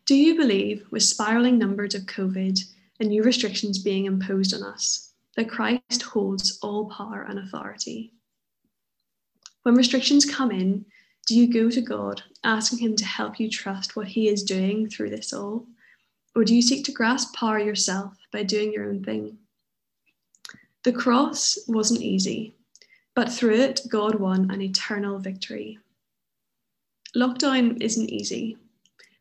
Do 0.09 0.15
you 0.15 0.37
believe, 0.37 0.87
with 0.91 1.03
spiraling 1.03 1.59
numbers 1.59 1.95
of 1.95 2.07
COVID 2.07 2.59
and 2.99 3.11
new 3.11 3.23
restrictions 3.23 3.79
being 3.79 4.07
imposed 4.07 4.55
on 4.55 4.63
us, 4.63 5.13
that 5.37 5.51
Christ 5.51 6.01
holds 6.01 6.59
all 6.63 6.89
power 6.89 7.27
and 7.29 7.39
authority? 7.39 8.15
When 9.65 9.75
restrictions 9.75 10.25
come 10.25 10.51
in, 10.51 10.87
do 11.27 11.35
you 11.35 11.53
go 11.53 11.69
to 11.69 11.83
God 11.83 12.23
asking 12.43 12.79
Him 12.79 12.97
to 12.97 13.05
help 13.05 13.39
you 13.39 13.51
trust 13.51 13.97
what 13.97 14.09
He 14.09 14.29
is 14.29 14.43
doing 14.43 14.89
through 14.89 15.11
this 15.11 15.35
all? 15.35 15.67
Or 16.35 16.43
do 16.43 16.55
you 16.55 16.63
seek 16.63 16.87
to 16.87 16.93
grasp 16.93 17.35
power 17.35 17.59
yourself 17.59 18.15
by 18.33 18.45
doing 18.45 18.73
your 18.73 18.89
own 18.89 19.05
thing? 19.05 19.37
The 20.85 20.93
cross 20.93 21.59
wasn't 21.69 22.01
easy, 22.01 22.55
but 23.15 23.31
through 23.31 23.57
it, 23.57 23.83
God 23.91 24.15
won 24.15 24.51
an 24.51 24.63
eternal 24.63 25.19
victory. 25.19 25.79
Lockdown 27.15 27.83
isn't 27.83 28.09
easy, 28.09 28.57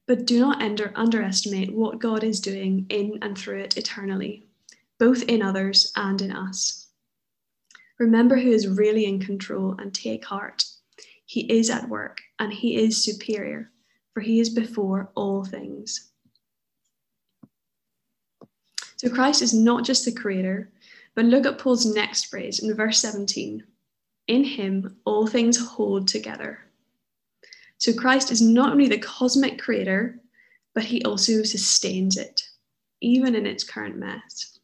but 0.08 0.26
do 0.26 0.40
not 0.40 0.62
under, 0.62 0.92
underestimate 0.96 1.74
what 1.74 2.00
God 2.00 2.24
is 2.24 2.40
doing 2.40 2.86
in 2.90 3.20
and 3.22 3.38
through 3.38 3.60
it 3.60 3.78
eternally, 3.78 4.48
both 4.98 5.22
in 5.24 5.42
others 5.42 5.92
and 5.96 6.22
in 6.22 6.32
us. 6.32 6.88
Remember 8.00 8.38
who 8.38 8.52
is 8.52 8.68
really 8.68 9.06
in 9.06 9.20
control 9.20 9.76
and 9.78 9.94
take 9.94 10.24
heart. 10.24 10.64
He 11.26 11.42
is 11.52 11.70
at 11.70 11.90
work 11.90 12.22
and 12.40 12.54
he 12.54 12.78
is 12.78 13.04
superior, 13.04 13.70
for 14.14 14.22
he 14.22 14.40
is 14.40 14.50
before 14.50 15.12
all 15.16 15.44
things. 15.44 16.10
So 18.96 19.10
Christ 19.10 19.42
is 19.42 19.54
not 19.54 19.84
just 19.84 20.06
the 20.06 20.12
creator, 20.12 20.72
but 21.16 21.26
look 21.26 21.46
at 21.46 21.58
Paul's 21.58 21.86
next 21.86 22.26
phrase 22.26 22.60
in 22.60 22.74
verse 22.76 23.00
17. 23.00 23.64
In 24.28 24.44
him, 24.44 24.98
all 25.06 25.28
things 25.28 25.58
hold 25.58 26.08
together. 26.08 26.67
So 27.78 27.94
Christ 27.94 28.32
is 28.32 28.42
not 28.42 28.72
only 28.72 28.88
the 28.88 28.98
cosmic 28.98 29.60
creator, 29.60 30.20
but 30.74 30.86
he 30.86 31.04
also 31.04 31.44
sustains 31.44 32.18
it, 32.18 32.44
even 33.02 33.36
in 33.36 33.46
its 33.46 33.64
current 33.64 33.98
mess. 33.98 34.60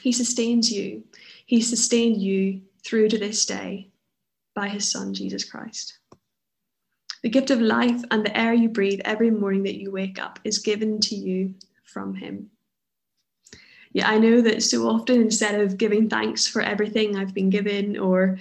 He 0.00 0.12
sustains 0.12 0.70
you. 0.70 1.04
He 1.46 1.60
sustained 1.60 2.20
you 2.20 2.62
through 2.84 3.08
to 3.10 3.18
this 3.18 3.44
day 3.46 3.90
by 4.54 4.68
his 4.68 4.90
son, 4.90 5.14
Jesus 5.14 5.44
Christ. 5.44 5.98
The 7.22 7.30
gift 7.30 7.50
of 7.50 7.60
life 7.60 8.02
and 8.10 8.24
the 8.24 8.36
air 8.36 8.52
you 8.52 8.68
breathe 8.68 9.00
every 9.04 9.30
morning 9.30 9.62
that 9.64 9.80
you 9.80 9.92
wake 9.92 10.18
up 10.18 10.40
is 10.42 10.58
given 10.58 11.00
to 11.00 11.14
you 11.14 11.54
from 11.84 12.14
him 12.14 12.50
yeah, 13.92 14.08
I 14.08 14.18
know 14.18 14.40
that 14.40 14.62
so 14.62 14.88
often 14.88 15.20
instead 15.20 15.60
of 15.60 15.76
giving 15.76 16.08
thanks 16.08 16.46
for 16.46 16.62
everything 16.62 17.16
I've 17.16 17.34
been 17.34 17.50
given 17.50 17.98
or 17.98 18.38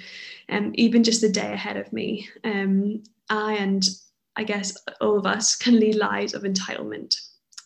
um, 0.50 0.71
even 0.75 1.03
just 1.03 1.21
the 1.21 1.29
day 1.29 1.51
ahead 1.51 1.77
of 1.77 1.91
me, 1.91 2.29
um, 2.43 3.03
I 3.32 3.54
and 3.54 3.88
I 4.36 4.44
guess 4.44 4.78
all 5.00 5.18
of 5.18 5.26
us 5.26 5.56
can 5.56 5.80
lead 5.80 5.96
lives 5.96 6.34
of 6.34 6.44
entitlement 6.44 7.16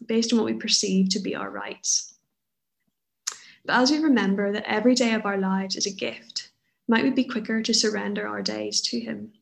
based 0.06 0.32
on 0.32 0.38
what 0.38 0.46
we 0.46 0.54
perceive 0.54 1.10
to 1.10 1.20
be 1.20 1.36
our 1.36 1.50
rights. 1.50 2.14
But 3.66 3.82
as 3.82 3.90
we 3.90 3.98
remember 3.98 4.52
that 4.52 4.70
every 4.70 4.94
day 4.94 5.16
of 5.16 5.26
our 5.26 5.40
lives 5.40 5.76
is 5.76 5.88
a 5.88 5.92
gift, 5.92 6.52
might 6.88 7.04
we 7.04 7.10
be 7.10 7.24
quicker 7.24 7.64
to 7.64 7.74
surrender 7.74 8.28
our 8.28 8.44
days 8.44 8.80
to 8.82 9.00
Him, 9.00 9.34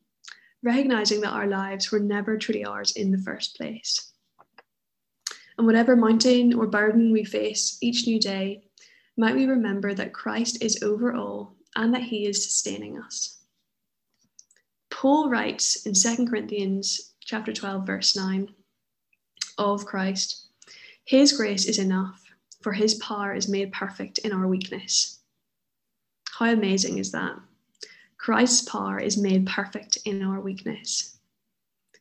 recognizing 0.62 1.20
that 1.20 1.34
our 1.34 1.46
lives 1.46 1.92
were 1.92 2.00
never 2.00 2.38
truly 2.38 2.64
ours 2.64 2.92
in 2.92 3.10
the 3.10 3.18
first 3.18 3.54
place? 3.54 4.12
And 5.58 5.66
whatever 5.66 5.94
mountain 5.94 6.54
or 6.54 6.66
burden 6.66 7.12
we 7.12 7.24
face 7.24 7.76
each 7.82 8.06
new 8.06 8.18
day, 8.18 8.64
might 9.18 9.34
we 9.34 9.44
remember 9.44 9.92
that 9.92 10.14
Christ 10.14 10.62
is 10.62 10.82
over 10.82 11.12
all 11.12 11.54
and 11.76 11.92
that 11.92 12.04
he 12.04 12.26
is 12.26 12.42
sustaining 12.42 12.98
us. 12.98 13.43
Paul 15.04 15.28
writes 15.28 15.84
in 15.84 15.92
2 15.92 16.24
Corinthians 16.24 17.12
chapter 17.20 17.52
12 17.52 17.86
verse 17.86 18.16
9 18.16 18.48
of 19.58 19.84
Christ, 19.84 20.46
his 21.04 21.30
grace 21.30 21.66
is 21.66 21.78
enough, 21.78 22.24
for 22.62 22.72
his 22.72 22.94
power 22.94 23.34
is 23.34 23.46
made 23.46 23.70
perfect 23.70 24.16
in 24.20 24.32
our 24.32 24.48
weakness. 24.48 25.18
How 26.38 26.46
amazing 26.46 26.96
is 26.96 27.12
that? 27.12 27.38
Christ's 28.16 28.66
power 28.66 28.98
is 28.98 29.18
made 29.18 29.46
perfect 29.46 29.98
in 30.06 30.22
our 30.22 30.40
weakness. 30.40 31.18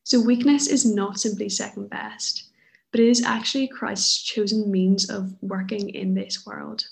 So 0.05 0.21
weakness 0.21 0.67
is 0.67 0.85
not 0.85 1.19
simply 1.19 1.49
second 1.49 1.89
best 1.89 2.51
but 2.91 3.01
it 3.01 3.09
is 3.09 3.21
actually 3.25 3.67
Christ's 3.67 4.21
chosen 4.21 4.71
means 4.71 5.09
of 5.09 5.35
working 5.41 5.89
in 5.89 6.13
this 6.13 6.45
world. 6.45 6.85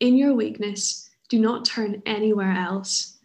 In 0.00 0.16
your 0.16 0.34
weakness, 0.34 1.10
do 1.28 1.38
not 1.38 1.64
turn 1.64 2.02
anywhere 2.06 2.54
else, 2.54 3.17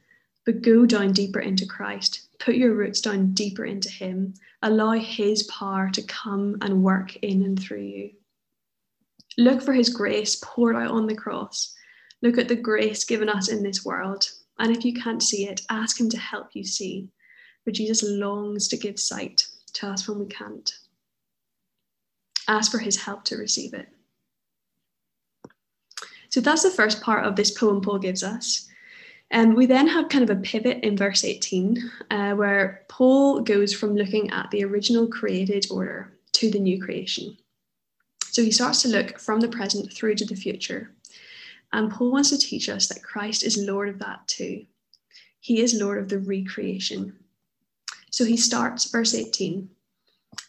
but 0.46 0.62
go 0.62 0.86
down 0.86 1.14
deeper 1.14 1.40
into 1.40 1.66
Christ. 1.66 2.28
Put 2.40 2.56
your 2.56 2.74
roots 2.74 3.02
down 3.02 3.34
deeper 3.34 3.66
into 3.66 3.90
Him. 3.90 4.34
Allow 4.62 4.92
His 4.94 5.44
power 5.44 5.90
to 5.92 6.02
come 6.04 6.58
and 6.62 6.84
work 6.84 7.16
in 7.18 7.44
and 7.44 7.60
through 7.60 7.82
you. 7.82 8.12
Look 9.38 9.62
for 9.62 9.74
His 9.74 9.90
grace 9.90 10.42
poured 10.44 10.76
out 10.76 10.92
on 10.92 11.08
the 11.08 11.16
cross. 11.16 11.74
Look 12.22 12.38
at 12.38 12.48
the 12.48 12.56
grace 12.56 13.04
given 13.04 13.30
us 13.30 13.50
in 13.50 13.64
this 13.64 13.84
world. 13.84 14.30
And 14.60 14.76
if 14.76 14.86
you 14.86 14.94
can't 14.94 15.24
see 15.24 15.48
it, 15.48 15.62
ask 15.70 16.00
Him 16.00 16.10
to 16.10 16.18
help 16.18 16.50
you 16.54 16.64
see. 16.64 17.10
For 17.64 17.72
Jesus 17.72 18.04
longs 18.04 18.68
to 18.68 18.78
give 18.78 19.00
sight 19.00 19.48
to 19.74 19.88
us 19.88 20.08
when 20.08 20.20
we 20.20 20.26
can't 20.26 20.72
ask 22.48 22.72
for 22.72 22.80
his 22.80 22.98
help 22.98 23.24
to 23.26 23.38
receive 23.38 23.74
it. 23.74 23.88
So 26.30 26.42
that's 26.42 26.64
the 26.64 26.70
first 26.70 27.02
part 27.02 27.26
of 27.26 27.36
this 27.36 27.52
poem 27.52 27.82
Paul 27.82 28.00
gives 28.00 28.24
us. 28.24 28.68
And 29.34 29.56
we 29.56 29.66
then 29.66 29.88
have 29.88 30.10
kind 30.10 30.24
of 30.24 30.30
a 30.30 30.40
pivot 30.40 30.84
in 30.84 30.96
verse 30.96 31.24
18, 31.25 31.92
uh, 32.12 32.34
where 32.34 32.86
Paul 32.88 33.42
goes 33.42 33.74
from 33.74 33.96
looking 33.96 34.30
at 34.30 34.52
the 34.52 34.63
original 34.63 35.08
created 35.08 35.66
order 35.72 36.13
to 36.34 36.52
the 36.52 36.60
new 36.60 36.80
creation. 36.80 37.36
So 38.25 38.44
he 38.44 38.52
starts 38.52 38.84
to 38.84 38.90
look 38.90 39.20
from 39.20 39.40
the 39.40 39.48
present 39.48 39.92
through 39.92 40.16
to 40.16 40.25
the 40.25 40.36
future. 40.36 40.94
And 41.72 41.92
Paul 41.92 42.12
wants 42.12 42.30
to 42.30 42.38
teach 42.38 42.70
us 42.70 42.88
that 42.88 43.04
Christ 43.04 43.44
is 43.44 43.58
Lord 43.58 43.90
of 43.90 43.98
that 44.00 44.28
too. 44.28 44.68
He 45.40 45.62
is 45.62 45.74
Lord 45.74 45.98
of 45.98 46.10
the 46.10 46.20
recreation. 46.20 47.18
So 48.12 48.25
he 48.25 48.38
starts, 48.38 48.92
verse 48.92 49.16
18 49.16 49.68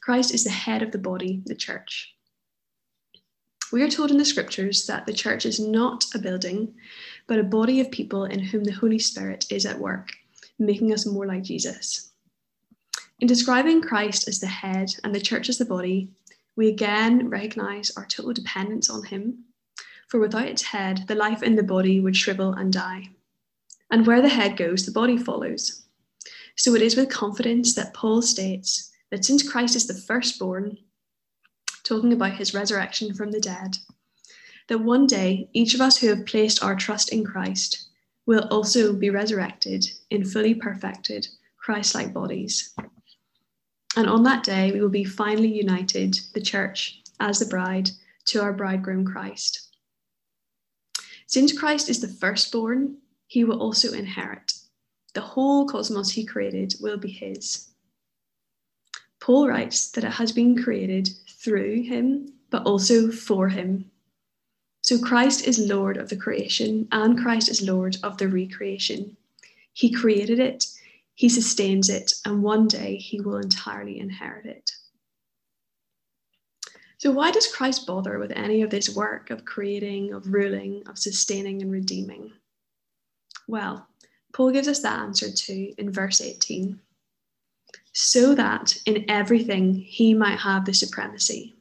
Christ 0.02 0.34
is 0.34 0.44
the 0.44 0.50
head 0.50 0.82
of 0.82 0.92
the 0.92 0.98
body, 0.98 1.42
the 1.46 1.54
church. 1.54 2.14
We 3.72 3.82
are 3.82 3.90
told 3.90 4.10
in 4.10 4.18
the 4.18 4.24
scriptures 4.24 4.86
that 4.86 5.06
the 5.06 5.12
church 5.12 5.44
is 5.46 5.58
not 5.58 6.04
a 6.14 6.18
building, 6.18 6.74
but 7.26 7.38
a 7.38 7.44
body 7.44 7.80
of 7.80 7.90
people 7.90 8.24
in 8.24 8.40
whom 8.40 8.64
the 8.64 8.72
Holy 8.72 8.98
Spirit 8.98 9.46
is 9.50 9.66
at 9.66 9.78
work, 9.78 10.10
making 10.58 10.92
us 10.92 11.06
more 11.06 11.26
like 11.26 11.42
Jesus. 11.42 12.10
In 13.20 13.28
describing 13.28 13.80
Christ 13.80 14.28
as 14.28 14.40
the 14.40 14.46
head 14.46 14.94
and 15.04 15.14
the 15.14 15.20
church 15.20 15.48
as 15.48 15.58
the 15.58 15.64
body, 15.64 16.10
we 16.56 16.68
again 16.68 17.28
recognize 17.28 17.90
our 17.96 18.06
total 18.06 18.32
dependence 18.32 18.90
on 18.90 19.04
Him. 19.04 19.44
For 20.08 20.20
without 20.20 20.46
its 20.48 20.62
head, 20.62 21.06
the 21.08 21.14
life 21.14 21.42
in 21.42 21.56
the 21.56 21.62
body 21.62 22.00
would 22.00 22.16
shrivel 22.16 22.52
and 22.52 22.72
die. 22.72 23.10
And 23.90 24.06
where 24.06 24.20
the 24.20 24.28
head 24.28 24.56
goes, 24.56 24.84
the 24.84 24.92
body 24.92 25.16
follows. 25.16 25.84
So 26.56 26.74
it 26.74 26.82
is 26.82 26.96
with 26.96 27.10
confidence 27.10 27.74
that 27.74 27.94
Paul 27.94 28.22
states 28.22 28.92
that 29.10 29.24
since 29.24 29.48
Christ 29.48 29.76
is 29.76 29.86
the 29.86 29.94
firstborn, 29.94 30.78
talking 31.82 32.12
about 32.12 32.34
his 32.34 32.54
resurrection 32.54 33.14
from 33.14 33.30
the 33.30 33.40
dead, 33.40 33.76
that 34.68 34.78
one 34.78 35.06
day 35.06 35.48
each 35.52 35.74
of 35.74 35.80
us 35.80 35.96
who 35.96 36.08
have 36.08 36.26
placed 36.26 36.62
our 36.62 36.74
trust 36.74 37.12
in 37.12 37.24
Christ 37.24 37.88
will 38.26 38.48
also 38.50 38.92
be 38.92 39.10
resurrected 39.10 39.86
in 40.10 40.24
fully 40.24 40.54
perfected 40.54 41.28
Christ 41.56 41.94
like 41.94 42.14
bodies. 42.14 42.74
And 43.96 44.08
on 44.08 44.22
that 44.24 44.42
day, 44.42 44.72
we 44.72 44.80
will 44.80 44.88
be 44.88 45.04
finally 45.04 45.52
united, 45.52 46.18
the 46.32 46.40
church, 46.40 47.02
as 47.20 47.38
the 47.38 47.46
bride, 47.46 47.90
to 48.26 48.42
our 48.42 48.52
bridegroom 48.52 49.04
Christ. 49.04 49.76
Since 51.26 51.58
Christ 51.58 51.88
is 51.88 52.00
the 52.00 52.08
firstborn, 52.08 52.98
he 53.26 53.44
will 53.44 53.60
also 53.60 53.92
inherit. 53.92 54.52
The 55.14 55.20
whole 55.20 55.68
cosmos 55.68 56.10
he 56.10 56.24
created 56.24 56.74
will 56.80 56.96
be 56.96 57.10
his. 57.10 57.70
Paul 59.20 59.48
writes 59.48 59.90
that 59.92 60.04
it 60.04 60.12
has 60.12 60.32
been 60.32 60.60
created 60.60 61.08
through 61.28 61.82
him, 61.82 62.32
but 62.50 62.64
also 62.66 63.10
for 63.10 63.48
him. 63.48 63.90
So 64.84 64.98
Christ 64.98 65.48
is 65.48 65.58
Lord 65.58 65.96
of 65.96 66.10
the 66.10 66.16
creation, 66.16 66.88
and 66.92 67.18
Christ 67.18 67.48
is 67.48 67.66
Lord 67.66 67.96
of 68.02 68.18
the 68.18 68.28
recreation. 68.28 69.16
He 69.72 69.90
created 69.90 70.38
it, 70.38 70.66
he 71.14 71.30
sustains 71.30 71.88
it, 71.88 72.12
and 72.26 72.42
one 72.42 72.68
day 72.68 72.96
he 72.96 73.18
will 73.18 73.38
entirely 73.38 73.98
inherit 73.98 74.44
it. 74.44 74.72
So, 76.98 77.10
why 77.10 77.30
does 77.30 77.50
Christ 77.50 77.86
bother 77.86 78.18
with 78.18 78.32
any 78.32 78.60
of 78.60 78.68
this 78.68 78.94
work 78.94 79.30
of 79.30 79.46
creating, 79.46 80.12
of 80.12 80.30
ruling, 80.30 80.82
of 80.86 80.98
sustaining, 80.98 81.62
and 81.62 81.72
redeeming? 81.72 82.32
Well, 83.48 83.88
Paul 84.34 84.50
gives 84.50 84.68
us 84.68 84.82
that 84.82 85.00
answer 85.00 85.32
too 85.32 85.72
in 85.78 85.92
verse 85.92 86.20
18 86.20 86.78
so 87.94 88.34
that 88.34 88.76
in 88.84 89.06
everything 89.08 89.76
he 89.76 90.12
might 90.12 90.40
have 90.40 90.66
the 90.66 90.74
supremacy. 90.74 91.56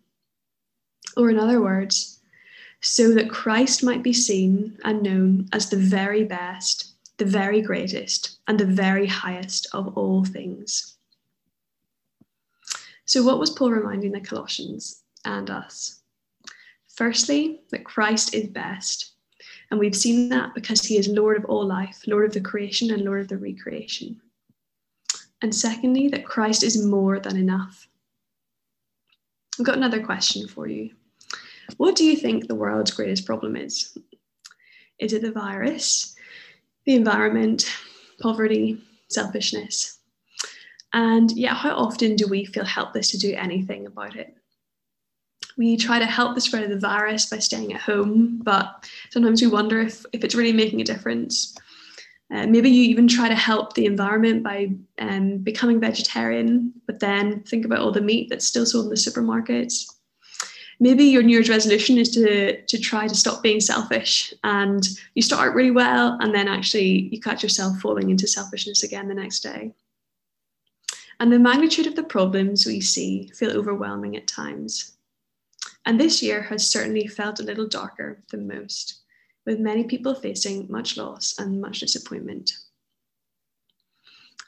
Or, 1.16 1.30
in 1.30 1.40
other 1.40 1.62
words, 1.62 2.20
so 2.84 3.14
that 3.14 3.30
Christ 3.30 3.82
might 3.82 4.04
be 4.04 4.12
seen 4.12 4.78
and 4.84 5.02
known 5.02 5.48
as 5.54 5.70
the 5.70 5.78
very 5.78 6.26
best, 6.26 6.96
the 7.18 7.26
very 7.26 7.62
greatest, 7.62 8.40
and 8.48 8.60
the 8.60 8.66
very 8.66 9.08
highest 9.08 9.68
of 9.74 9.98
all 9.98 10.26
things. 10.26 10.98
So, 13.06 13.24
what 13.24 13.40
was 13.40 13.52
Paul 13.52 13.72
reminding 13.72 14.12
the 14.12 14.20
Colossians 14.20 15.02
and 15.24 15.50
us? 15.50 16.02
Firstly, 16.90 17.62
that 17.72 17.86
Christ 17.86 18.36
is 18.36 18.48
best. 18.48 19.14
And 19.72 19.80
we've 19.80 19.96
seen 19.96 20.28
that 20.30 20.54
because 20.54 20.84
he 20.84 20.98
is 20.98 21.08
Lord 21.08 21.38
of 21.38 21.46
all 21.46 21.66
life, 21.66 22.04
Lord 22.06 22.26
of 22.26 22.34
the 22.34 22.42
creation, 22.42 22.92
and 22.92 23.04
Lord 23.04 23.22
of 23.22 23.28
the 23.30 23.38
recreation. 23.38 24.22
And 25.42 25.56
secondly, 25.56 26.10
that 26.10 26.26
Christ 26.26 26.64
is 26.64 26.86
more 26.86 27.20
than 27.20 27.38
enough. 27.38 27.88
I've 29.58 29.66
got 29.66 29.78
another 29.78 30.04
question 30.04 30.48
for 30.50 30.68
you. 30.68 30.92
What 31.78 31.96
do 31.96 32.04
you 32.04 32.16
think 32.16 32.48
the 32.48 32.56
world's 32.56 32.92
greatest 32.92 33.26
problem 33.26 33.56
is? 33.56 33.98
Is 35.00 35.14
it 35.14 35.22
the 35.22 35.32
virus, 35.32 36.16
the 36.86 36.96
environment, 36.96 37.70
poverty, 38.22 38.82
selfishness? 39.10 40.00
And 40.94 41.32
yeah, 41.32 41.56
how 41.56 41.76
often 41.76 42.16
do 42.16 42.28
we 42.28 42.46
feel 42.46 42.66
helpless 42.66 43.10
to 43.12 43.18
do 43.18 43.34
anything 43.34 43.88
about 43.88 44.16
it? 44.16 44.36
We 45.58 45.78
try 45.78 46.00
to 46.00 46.06
help 46.06 46.36
the 46.36 46.42
spread 46.42 46.64
of 46.64 46.70
the 46.70 46.80
virus 46.80 47.28
by 47.28 47.40
staying 47.40 47.74
at 47.74 47.82
home, 47.82 48.42
but 48.44 48.90
sometimes 49.12 49.42
we 49.42 49.48
wonder 49.48 49.80
if, 49.82 50.06
if 50.14 50.24
it's 50.24 50.36
really 50.36 50.54
making 50.54 50.82
a 50.82 50.86
difference. 50.86 51.56
Uh, 52.34 52.48
maybe 52.48 52.70
you 52.70 52.84
even 52.84 53.08
try 53.08 53.28
to 53.28 53.36
help 53.36 53.74
the 53.74 53.86
environment 53.86 54.44
by 54.44 54.72
um, 55.00 55.38
becoming 55.38 55.80
vegetarian, 55.80 56.74
but 56.88 57.00
then 57.00 57.42
think 57.44 57.66
about 57.66 57.80
all 57.80 57.92
the 57.92 58.02
meat 58.02 58.28
that's 58.30 58.48
still 58.48 58.66
sold 58.66 58.86
in 58.86 58.90
the 58.90 58.96
supermarkets. 58.96 59.86
Maybe 60.84 61.06
your 61.06 61.24
New 61.24 61.32
Year's 61.32 61.48
resolution 61.48 61.98
is 61.98 62.10
to, 62.10 62.62
to 62.62 62.78
try 62.78 63.08
to 63.08 63.16
stop 63.16 63.42
being 63.42 63.62
selfish 63.62 64.34
and 64.44 64.86
you 65.16 65.22
start 65.22 65.56
really 65.56 65.72
well, 65.72 66.18
and 66.20 66.36
then 66.36 66.50
actually 66.50 67.08
you 67.10 67.22
catch 67.22 67.42
yourself 67.42 67.80
falling 67.80 68.10
into 68.10 68.28
selfishness 68.28 68.84
again 68.84 69.08
the 69.08 69.14
next 69.14 69.40
day. 69.40 69.72
And 71.22 71.32
the 71.32 71.40
magnitude 71.40 71.88
of 71.88 71.96
the 71.96 72.04
problems 72.04 72.66
we 72.66 72.82
see 72.82 73.32
feel 73.34 73.58
overwhelming 73.58 74.18
at 74.18 74.28
times. 74.28 74.98
And 75.86 75.98
this 75.98 76.22
year 76.22 76.42
has 76.42 76.70
certainly 76.70 77.08
felt 77.08 77.40
a 77.40 77.44
little 77.44 77.66
darker 77.66 78.22
than 78.30 78.46
most 78.46 79.04
with 79.46 79.62
many 79.62 79.86
people 79.86 80.14
facing 80.14 80.68
much 80.70 80.98
loss 80.98 81.40
and 81.40 81.62
much 81.62 81.80
disappointment. 81.80 82.52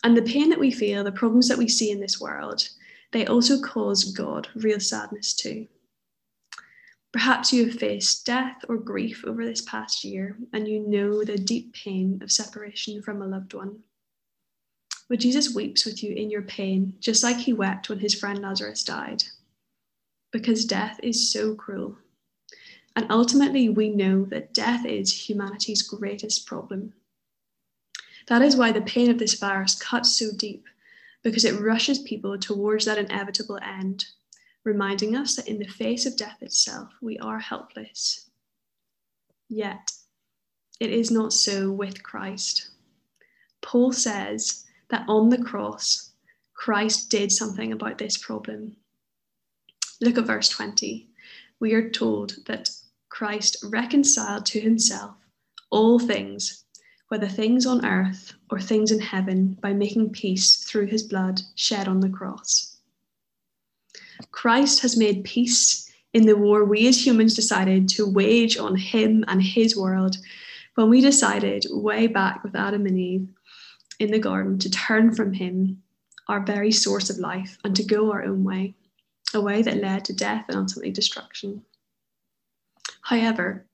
And 0.04 0.18
the 0.18 0.22
pain 0.34 0.50
that 0.50 0.60
we 0.60 0.70
feel, 0.70 1.02
the 1.06 1.14
problems 1.14 1.48
that 1.48 1.58
we 1.58 1.70
see 1.70 1.92
in 1.92 2.02
this 2.02 2.20
world, 2.20 2.68
they 3.14 3.26
also 3.26 3.62
cause 3.62 4.12
God 4.12 4.50
real 4.54 4.82
sadness 4.82 5.34
too. 5.34 5.68
Perhaps 7.16 7.54
you 7.54 7.66
have 7.66 7.80
faced 7.80 8.26
death 8.26 8.58
or 8.68 8.78
grief 8.78 9.24
over 9.26 9.46
this 9.46 9.62
past 9.62 10.04
year, 10.04 10.38
and 10.52 10.68
you 10.68 10.86
know 10.86 11.24
the 11.24 11.38
deep 11.38 11.74
pain 11.74 12.20
of 12.22 12.32
separation 12.32 13.02
from 13.02 13.22
a 13.22 13.28
loved 13.28 13.54
one. 13.54 13.80
But 15.08 15.20
Jesus 15.20 15.56
weeps 15.56 15.86
with 15.86 16.04
you 16.04 16.14
in 16.14 16.30
your 16.30 16.42
pain, 16.42 16.96
just 17.00 17.24
like 17.24 17.38
he 17.38 17.54
wept 17.54 17.88
when 17.88 18.00
his 18.00 18.14
friend 18.14 18.40
Lazarus 18.40 18.84
died. 18.84 19.24
Because 20.32 20.66
death 20.66 21.00
is 21.02 21.32
so 21.32 21.56
cruel 21.56 21.98
and 22.96 23.06
ultimately, 23.10 23.68
we 23.68 23.90
know 23.90 24.24
that 24.26 24.54
death 24.54 24.86
is 24.86 25.30
humanity's 25.30 25.82
greatest 25.82 26.46
problem. 26.46 26.94
That 28.28 28.42
is 28.42 28.56
why 28.56 28.72
the 28.72 28.82
pain 28.82 29.12
of 29.12 29.20
this 29.20 29.34
virus 29.34 29.76
cuts 29.76 30.18
so 30.18 30.28
deep, 30.36 30.66
because 31.22 31.44
it 31.44 31.60
rushes 31.60 32.00
people 32.00 32.40
towards 32.40 32.86
that 32.86 32.98
inevitable 32.98 33.60
end, 33.62 34.06
reminding 34.66 35.16
us 35.16 35.36
that 35.36 35.48
in 35.48 35.60
the 35.60 35.68
face 35.68 36.06
of 36.06 36.18
death 36.18 36.42
itself, 36.42 36.92
we 37.02 37.18
are 37.20 37.40
helpless. 37.40 38.30
Yet, 39.48 39.92
it 40.80 40.90
is 40.90 41.12
not 41.12 41.32
so 41.32 41.72
with 41.72 42.04
Christ. 42.04 42.70
Paul 43.62 43.94
says 43.94 44.66
that 44.90 45.06
on 45.08 45.30
the 45.30 45.42
cross, 45.42 46.12
Christ 46.54 47.10
did 47.10 47.32
something 47.32 47.72
about 47.72 48.00
this 48.00 48.18
problem. 48.18 48.76
Look 50.02 50.18
at 50.18 50.26
verse 50.26 50.50
20. 50.50 51.08
We 51.60 51.74
are 51.74 51.90
told 51.90 52.38
that 52.48 52.72
Christ 53.10 53.58
reconciled 53.64 54.46
to 54.48 54.60
himself 54.60 55.16
all 55.70 56.00
things, 56.00 56.66
whether 57.08 57.28
things 57.28 57.66
on 57.66 57.86
earth 57.86 58.34
or 58.50 58.60
things 58.60 58.92
in 58.92 59.00
heaven, 59.00 59.58
by 59.62 59.74
making 59.74 60.10
peace 60.12 60.64
through 60.64 60.88
his 60.88 61.04
blood 61.04 61.42
shed 61.56 61.88
on 61.88 62.00
the 62.00 62.10
cross. 62.10 62.75
Christ 64.32 64.82
has 64.82 64.98
made 64.98 65.24
peace 65.24 65.92
in 66.14 66.26
the 66.26 66.38
war 66.38 66.64
we 66.64 66.88
as 66.88 67.06
humans 67.06 67.34
decided 67.34 67.90
to 67.90 68.10
wage 68.10 68.58
on 68.58 68.76
him 68.76 69.26
and 69.28 69.42
his 69.42 69.76
world 69.76 70.18
when 70.76 70.90
we 70.90 71.02
decided 71.02 71.66
way 71.70 72.08
back 72.08 72.44
with 72.44 72.56
Adam 72.56 72.86
and 72.86 73.00
Eve 73.00 73.28
in 74.00 74.12
the 74.12 74.20
garden 74.20 74.60
to 74.60 74.70
turn 74.70 75.14
from 75.14 75.34
him, 75.34 75.82
our 76.28 76.42
very 76.46 76.72
source 76.72 77.10
of 77.10 77.18
life, 77.18 77.58
and 77.64 77.76
to 77.76 77.84
go 77.84 78.12
our 78.12 78.24
own 78.24 78.44
way, 78.44 78.76
a 79.34 79.42
way 79.42 79.62
that 79.62 79.82
led 79.82 80.06
to 80.06 80.14
death 80.14 80.46
and 80.50 80.58
ultimately 80.58 80.92
destruction. 80.92 81.64
However, 83.02 83.66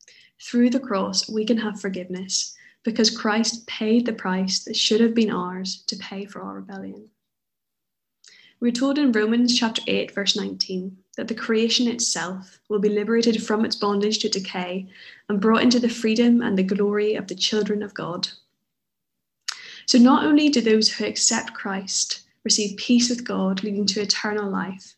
through 0.42 0.70
the 0.72 0.80
cross, 0.80 1.30
we 1.30 1.46
can 1.46 1.58
have 1.58 1.80
forgiveness 1.80 2.56
because 2.84 3.16
Christ 3.16 3.68
paid 3.68 4.06
the 4.06 4.14
price 4.14 4.64
that 4.64 4.76
should 4.76 5.02
have 5.02 5.14
been 5.14 5.32
ours 5.32 5.84
to 5.88 5.96
pay 5.96 6.26
for 6.26 6.42
our 6.42 6.56
rebellion. 6.56 7.10
We're 8.62 8.72
told 8.72 9.00
in 9.00 9.12
Romans 9.12 9.58
chapter 9.58 9.82
8, 9.88 10.14
verse 10.14 10.38
19, 10.38 10.96
that 11.18 11.28
the 11.28 11.34
creation 11.34 11.88
itself 11.88 12.60
will 12.70 12.78
be 12.78 12.90
liberated 12.90 13.44
from 13.44 13.66
its 13.66 13.76
bondage 13.76 14.20
to 14.20 14.30
decay 14.30 14.88
and 15.28 15.42
brought 15.42 15.64
into 15.64 15.80
the 15.80 15.90
freedom 15.90 16.44
and 16.44 16.56
the 16.56 16.62
glory 16.64 17.16
of 17.16 17.28
the 17.28 17.34
children 17.34 17.82
of 17.82 17.96
God. 17.96 18.28
So, 19.88 19.98
not 19.98 20.26
only 20.26 20.48
do 20.50 20.62
those 20.62 20.90
who 20.90 21.06
accept 21.06 21.56
Christ 21.56 22.22
receive 22.44 22.78
peace 22.78 23.10
with 23.10 23.26
God, 23.26 23.64
leading 23.64 23.88
to 23.88 24.02
eternal 24.02 24.48
life, 24.48 24.96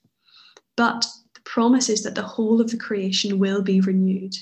but 0.76 1.08
the 1.34 1.42
promise 1.46 1.88
is 1.88 2.04
that 2.04 2.16
the 2.16 2.22
whole 2.22 2.60
of 2.60 2.70
the 2.70 2.78
creation 2.78 3.40
will 3.40 3.62
be 3.62 3.80
renewed. 3.80 4.36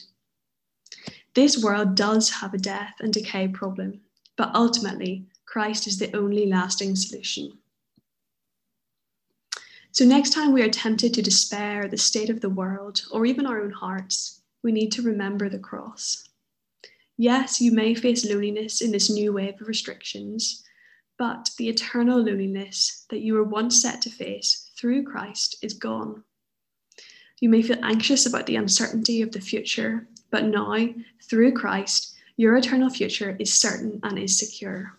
This 1.35 1.63
world 1.63 1.93
does 1.93 2.31
have 2.31 2.55
a 2.55 2.57
death 2.57 2.95
and 2.99 3.13
decay 3.13 3.49
problem, 3.49 4.01
but 4.35 4.49
ultimately, 4.55 5.27
Christ 5.45 5.85
is 5.85 5.99
the 5.99 6.15
only 6.15 6.47
lasting 6.47 6.95
solution. 6.95 7.60
So, 9.93 10.05
next 10.05 10.29
time 10.29 10.53
we 10.53 10.61
are 10.61 10.69
tempted 10.69 11.13
to 11.13 11.21
despair 11.21 11.85
the 11.85 11.97
state 11.97 12.29
of 12.29 12.39
the 12.39 12.49
world 12.49 13.01
or 13.11 13.25
even 13.25 13.45
our 13.45 13.61
own 13.61 13.71
hearts, 13.71 14.41
we 14.63 14.71
need 14.71 14.89
to 14.93 15.01
remember 15.01 15.49
the 15.49 15.59
cross. 15.59 16.29
Yes, 17.17 17.59
you 17.59 17.73
may 17.73 17.93
face 17.93 18.23
loneliness 18.23 18.79
in 18.79 18.91
this 18.91 19.09
new 19.09 19.33
wave 19.33 19.59
of 19.59 19.67
restrictions, 19.67 20.63
but 21.17 21.49
the 21.57 21.67
eternal 21.67 22.19
loneliness 22.19 23.05
that 23.09 23.19
you 23.19 23.33
were 23.33 23.43
once 23.43 23.81
set 23.81 24.01
to 24.03 24.09
face 24.09 24.71
through 24.77 25.03
Christ 25.03 25.57
is 25.61 25.73
gone. 25.73 26.23
You 27.41 27.49
may 27.49 27.61
feel 27.61 27.83
anxious 27.83 28.25
about 28.25 28.45
the 28.45 28.55
uncertainty 28.55 29.21
of 29.21 29.33
the 29.33 29.41
future, 29.41 30.07
but 30.29 30.45
now, 30.45 30.87
through 31.21 31.51
Christ, 31.51 32.15
your 32.37 32.55
eternal 32.55 32.89
future 32.89 33.35
is 33.39 33.53
certain 33.53 33.99
and 34.03 34.17
is 34.17 34.39
secure. 34.39 34.97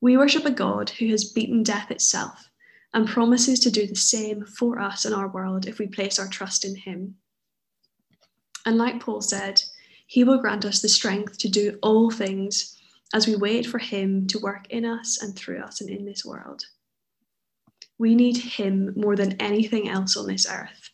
We 0.00 0.16
worship 0.16 0.44
a 0.46 0.50
God 0.50 0.90
who 0.90 1.06
has 1.10 1.32
beaten 1.32 1.62
death 1.62 1.92
itself 1.92 2.48
and 2.94 3.08
promises 3.08 3.60
to 3.60 3.70
do 3.70 3.86
the 3.86 3.94
same 3.94 4.44
for 4.44 4.78
us 4.78 5.04
in 5.04 5.12
our 5.12 5.28
world 5.28 5.66
if 5.66 5.78
we 5.78 5.86
place 5.86 6.18
our 6.18 6.28
trust 6.28 6.64
in 6.64 6.76
Him. 6.76 7.16
And 8.66 8.76
like 8.76 9.00
Paul 9.00 9.20
said, 9.20 9.62
He 10.06 10.24
will 10.24 10.38
grant 10.38 10.64
us 10.64 10.80
the 10.80 10.88
strength 10.88 11.38
to 11.38 11.48
do 11.48 11.78
all 11.82 12.10
things 12.10 12.78
as 13.14 13.26
we 13.26 13.36
wait 13.36 13.66
for 13.66 13.78
Him 13.78 14.26
to 14.28 14.38
work 14.38 14.66
in 14.70 14.84
us 14.84 15.22
and 15.22 15.34
through 15.34 15.60
us 15.60 15.80
and 15.80 15.90
in 15.90 16.04
this 16.04 16.24
world. 16.24 16.64
We 17.98 18.14
need 18.14 18.36
Him 18.36 18.92
more 18.96 19.16
than 19.16 19.40
anything 19.40 19.88
else 19.88 20.16
on 20.16 20.26
this 20.26 20.46
earth. 20.50 20.90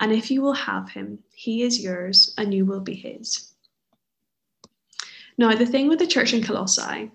And 0.00 0.12
if 0.12 0.30
you 0.30 0.40
will 0.40 0.54
have 0.54 0.88
him, 0.88 1.18
he 1.34 1.62
is 1.62 1.84
yours 1.84 2.34
and 2.38 2.52
you 2.54 2.64
will 2.64 2.80
be 2.80 2.94
his. 2.94 3.52
Now, 5.36 5.54
the 5.54 5.66
thing 5.66 5.88
with 5.88 5.98
the 5.98 6.06
church 6.06 6.32
in 6.32 6.42
Colossae 6.42 7.10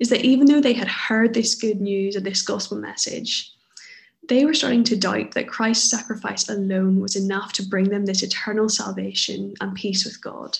is 0.00 0.08
that 0.08 0.24
even 0.24 0.46
though 0.46 0.60
they 0.60 0.72
had 0.72 0.88
heard 0.88 1.34
this 1.34 1.54
good 1.54 1.80
news 1.80 2.16
and 2.16 2.24
this 2.24 2.42
gospel 2.42 2.78
message, 2.78 3.53
they 4.28 4.44
were 4.44 4.54
starting 4.54 4.84
to 4.84 4.96
doubt 4.96 5.32
that 5.32 5.48
Christ's 5.48 5.90
sacrifice 5.90 6.48
alone 6.48 7.00
was 7.00 7.16
enough 7.16 7.52
to 7.54 7.66
bring 7.66 7.88
them 7.88 8.06
this 8.06 8.22
eternal 8.22 8.68
salvation 8.68 9.54
and 9.60 9.74
peace 9.74 10.04
with 10.04 10.20
God. 10.20 10.58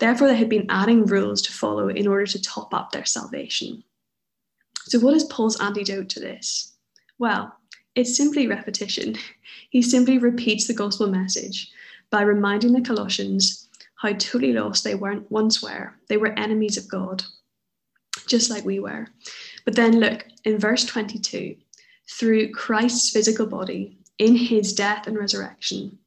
Therefore, 0.00 0.28
they 0.28 0.36
had 0.36 0.48
been 0.48 0.66
adding 0.68 1.06
rules 1.06 1.40
to 1.42 1.52
follow 1.52 1.88
in 1.88 2.08
order 2.08 2.26
to 2.26 2.42
top 2.42 2.74
up 2.74 2.90
their 2.90 3.04
salvation. 3.04 3.84
So, 4.86 4.98
what 4.98 5.14
is 5.14 5.24
Paul's 5.24 5.60
antidote 5.60 6.08
to 6.10 6.20
this? 6.20 6.72
Well, 7.18 7.54
it's 7.94 8.16
simply 8.16 8.46
repetition. 8.46 9.16
He 9.70 9.82
simply 9.82 10.18
repeats 10.18 10.68
the 10.68 10.74
gospel 10.74 11.08
message 11.08 11.68
by 12.08 12.22
reminding 12.22 12.74
the 12.74 12.80
Colossians 12.80 13.68
how 13.96 14.12
totally 14.12 14.52
lost 14.52 14.84
they 14.84 14.94
weren't 14.94 15.28
once 15.32 15.60
were. 15.60 15.96
They 16.08 16.16
were 16.16 16.38
enemies 16.38 16.76
of 16.76 16.88
God, 16.88 17.24
just 18.28 18.50
like 18.50 18.64
we 18.64 18.78
were. 18.78 19.08
But 19.64 19.74
then 19.74 19.98
look 19.98 20.26
in 20.44 20.60
verse 20.60 20.84
22 20.84 21.56
through 22.10 22.52
Christ's 22.52 23.10
physical 23.10 23.46
body, 23.46 23.98
in 24.18 24.36
his 24.36 24.72
death 24.72 25.06
and 25.06 25.18
resurrection, 25.18 25.98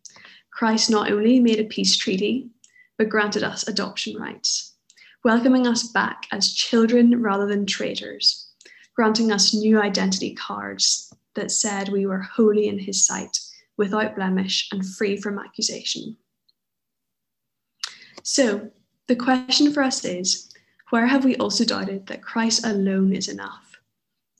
Christ 0.52 0.90
not 0.90 1.12
only 1.12 1.40
made 1.40 1.60
a 1.60 1.66
peace 1.66 1.96
treaty, 1.96 2.50
but 2.98 3.10
granted 3.10 3.44
us 3.44 3.68
adoption 3.68 4.18
rights, 4.18 4.74
welcoming 5.24 5.68
us 5.68 5.88
back 5.92 6.26
as 6.32 6.54
children 6.54 7.22
rather 7.22 7.46
than 7.46 7.66
traitors, 7.66 8.50
granting 8.96 9.32
us 9.32 9.54
new 9.54 9.80
identity 9.80 10.34
cards 10.34 11.14
that 11.36 11.52
said 11.52 11.90
we 11.90 12.06
were 12.06 12.22
holy 12.22 12.68
in 12.68 12.80
his 12.80 13.06
sight, 13.06 13.38
without 13.78 14.16
blemish, 14.16 14.68
and 14.72 14.86
free 14.86 15.16
from 15.16 15.38
accusation. 15.38 16.18
So, 18.24 18.72
the 19.08 19.16
question 19.16 19.72
for 19.72 19.84
us 19.84 20.04
is 20.04 20.52
where 20.90 21.06
have 21.06 21.24
we 21.24 21.36
also 21.36 21.64
doubted 21.64 22.08
that 22.08 22.24
Christ 22.24 22.66
alone 22.66 23.14
is 23.14 23.28
enough? 23.28 23.77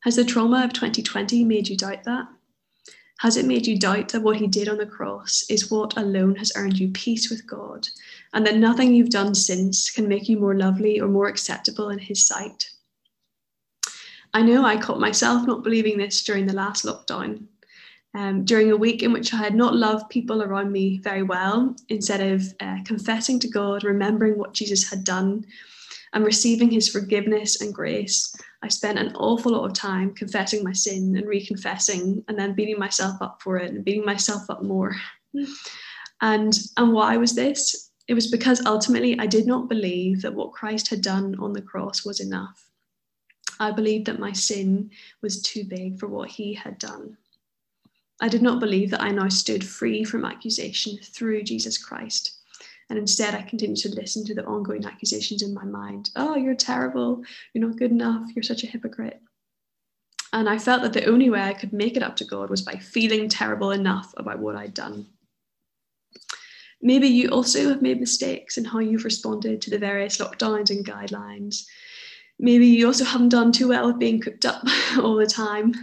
Has 0.08 0.16
the 0.16 0.24
trauma 0.24 0.64
of 0.64 0.72
2020 0.72 1.44
made 1.44 1.68
you 1.68 1.76
doubt 1.76 2.06
that? 2.06 2.30
Has 3.20 3.36
it 3.36 3.46
made 3.46 3.68
you 3.68 3.78
doubt 3.78 4.08
that 4.14 4.22
what 4.22 4.38
he 4.38 4.48
did 4.48 4.70
on 4.70 4.78
the 4.78 4.86
cross 4.86 5.44
is 5.50 5.70
what 5.70 5.98
alone 5.98 6.38
has 6.38 6.54
earned 6.56 6.80
you 6.80 6.88
peace 6.92 7.30
with 7.30 7.46
God, 7.46 7.90
and 8.34 8.48
that 8.48 8.56
nothing 8.56 8.94
you've 8.94 9.10
done 9.10 9.36
since 9.36 9.92
can 9.92 10.08
make 10.08 10.30
you 10.30 10.40
more 10.40 10.56
lovely 10.56 11.02
or 11.02 11.10
more 11.10 11.28
acceptable 11.28 11.90
in 11.90 12.00
his 12.00 12.26
sight? 12.26 12.70
I 14.34 14.44
know 14.44 14.64
I 14.64 14.78
caught 14.78 15.02
myself 15.02 15.46
not 15.46 15.66
believing 15.66 15.98
this 15.98 16.24
during 16.24 16.46
the 16.46 16.54
last 16.54 16.86
lockdown. 16.86 17.44
Um, 18.14 18.46
during 18.46 18.72
a 18.72 18.78
week 18.78 19.04
in 19.04 19.12
which 19.12 19.34
I 19.34 19.38
had 19.44 19.56
not 19.56 19.76
loved 19.76 20.10
people 20.10 20.42
around 20.42 20.72
me 20.72 21.00
very 21.00 21.24
well, 21.24 21.76
instead 21.90 22.22
of 22.22 22.46
uh, 22.62 22.78
confessing 22.86 23.40
to 23.40 23.50
God, 23.50 23.84
remembering 23.84 24.38
what 24.38 24.54
Jesus 24.54 24.90
had 24.90 25.04
done, 25.04 25.46
and 26.14 26.26
receiving 26.26 26.72
his 26.72 26.90
forgiveness 26.90 27.62
and 27.62 27.74
grace, 27.74 28.36
I 28.64 28.70
spent 28.70 29.00
an 29.00 29.16
awful 29.16 29.52
lot 29.52 29.66
of 29.66 29.74
time 29.74 30.14
confessing 30.14 30.64
my 30.64 30.74
sin 30.74 31.16
and 31.16 31.28
reconfessing 31.28 32.24
and 32.28 32.38
then 32.38 32.54
beating 32.54 32.80
myself 32.80 33.22
up 33.22 33.42
for 33.42 33.58
it 33.58 33.72
and 33.72 33.86
beating 33.86 34.06
myself 34.06 34.50
up 34.50 34.64
more. 34.64 34.96
And 36.22 36.58
and 36.78 36.94
why 36.94 37.18
was 37.18 37.36
this? 37.36 37.92
It 38.08 38.14
was 38.14 38.32
because 38.32 38.66
ultimately 38.66 39.20
I 39.20 39.28
did 39.28 39.46
not 39.46 39.70
believe 39.70 40.22
that 40.22 40.34
what 40.34 40.54
Christ 40.54 40.88
had 40.90 41.02
done 41.02 41.36
on 41.40 41.54
the 41.54 41.62
cross 41.62 42.06
was 42.06 42.20
enough. 42.20 42.70
I 43.60 43.72
believed 43.72 44.06
that 44.06 44.20
my 44.20 44.32
sin 44.32 44.92
was 45.22 45.42
too 45.42 45.64
big 45.64 46.00
for 46.00 46.08
what 46.08 46.30
he 46.30 46.54
had 46.54 46.78
done. 46.80 47.18
I 48.20 48.30
did 48.30 48.42
not 48.42 48.60
believe 48.60 48.90
that 48.92 49.02
I 49.02 49.12
now 49.12 49.30
stood 49.30 49.64
free 49.64 50.04
from 50.04 50.26
accusation 50.26 50.98
through 51.04 51.44
Jesus 51.44 51.78
Christ. 51.78 52.37
And 52.90 52.98
instead, 52.98 53.36
I 53.36 53.42
continued 53.42 53.80
to 53.80 53.90
listen 53.90 54.24
to 54.26 54.34
the 54.34 54.46
ongoing 54.46 54.86
accusations 54.86 55.42
in 55.42 55.54
my 55.54 55.66
mind. 55.66 56.10
Oh, 56.16 56.36
you're 56.36 56.56
terrible. 56.56 57.24
You're 57.54 57.68
not 57.68 57.78
good 57.78 57.92
enough. 57.92 58.30
You're 58.34 58.44
such 58.44 58.64
a 58.64 58.68
hypocrite. 58.68 59.22
And 60.34 60.50
I 60.50 60.58
felt 60.58 60.82
that 60.84 60.94
the 60.94 61.06
only 61.06 61.30
way 61.30 61.42
I 61.42 61.54
could 61.54 61.74
make 61.74 61.98
it 61.98 62.04
up 62.04 62.16
to 62.18 62.26
God 62.26 62.50
was 62.50 62.62
by 62.62 62.76
feeling 62.76 63.28
terrible 63.28 63.72
enough 63.72 64.14
about 64.18 64.40
what 64.40 64.56
I'd 64.56 64.74
done. 64.74 65.08
Maybe 66.82 67.08
you 67.08 67.30
also 67.30 67.70
have 67.70 67.82
made 67.82 68.00
mistakes 68.00 68.58
in 68.58 68.66
how 68.66 68.80
you've 68.80 69.06
responded 69.06 69.62
to 69.62 69.70
the 69.70 69.80
various 69.80 70.18
lockdowns 70.18 70.70
and 70.70 70.86
guidelines. 70.86 71.66
Maybe 72.40 72.68
you 72.68 72.86
also 72.86 73.04
haven't 73.04 73.30
done 73.30 73.52
too 73.52 73.70
well 73.70 73.88
with 73.88 74.00
being 74.00 74.22
cooped 74.22 74.46
up 74.46 74.64
all 75.00 75.16
the 75.16 75.26
time. 75.26 75.74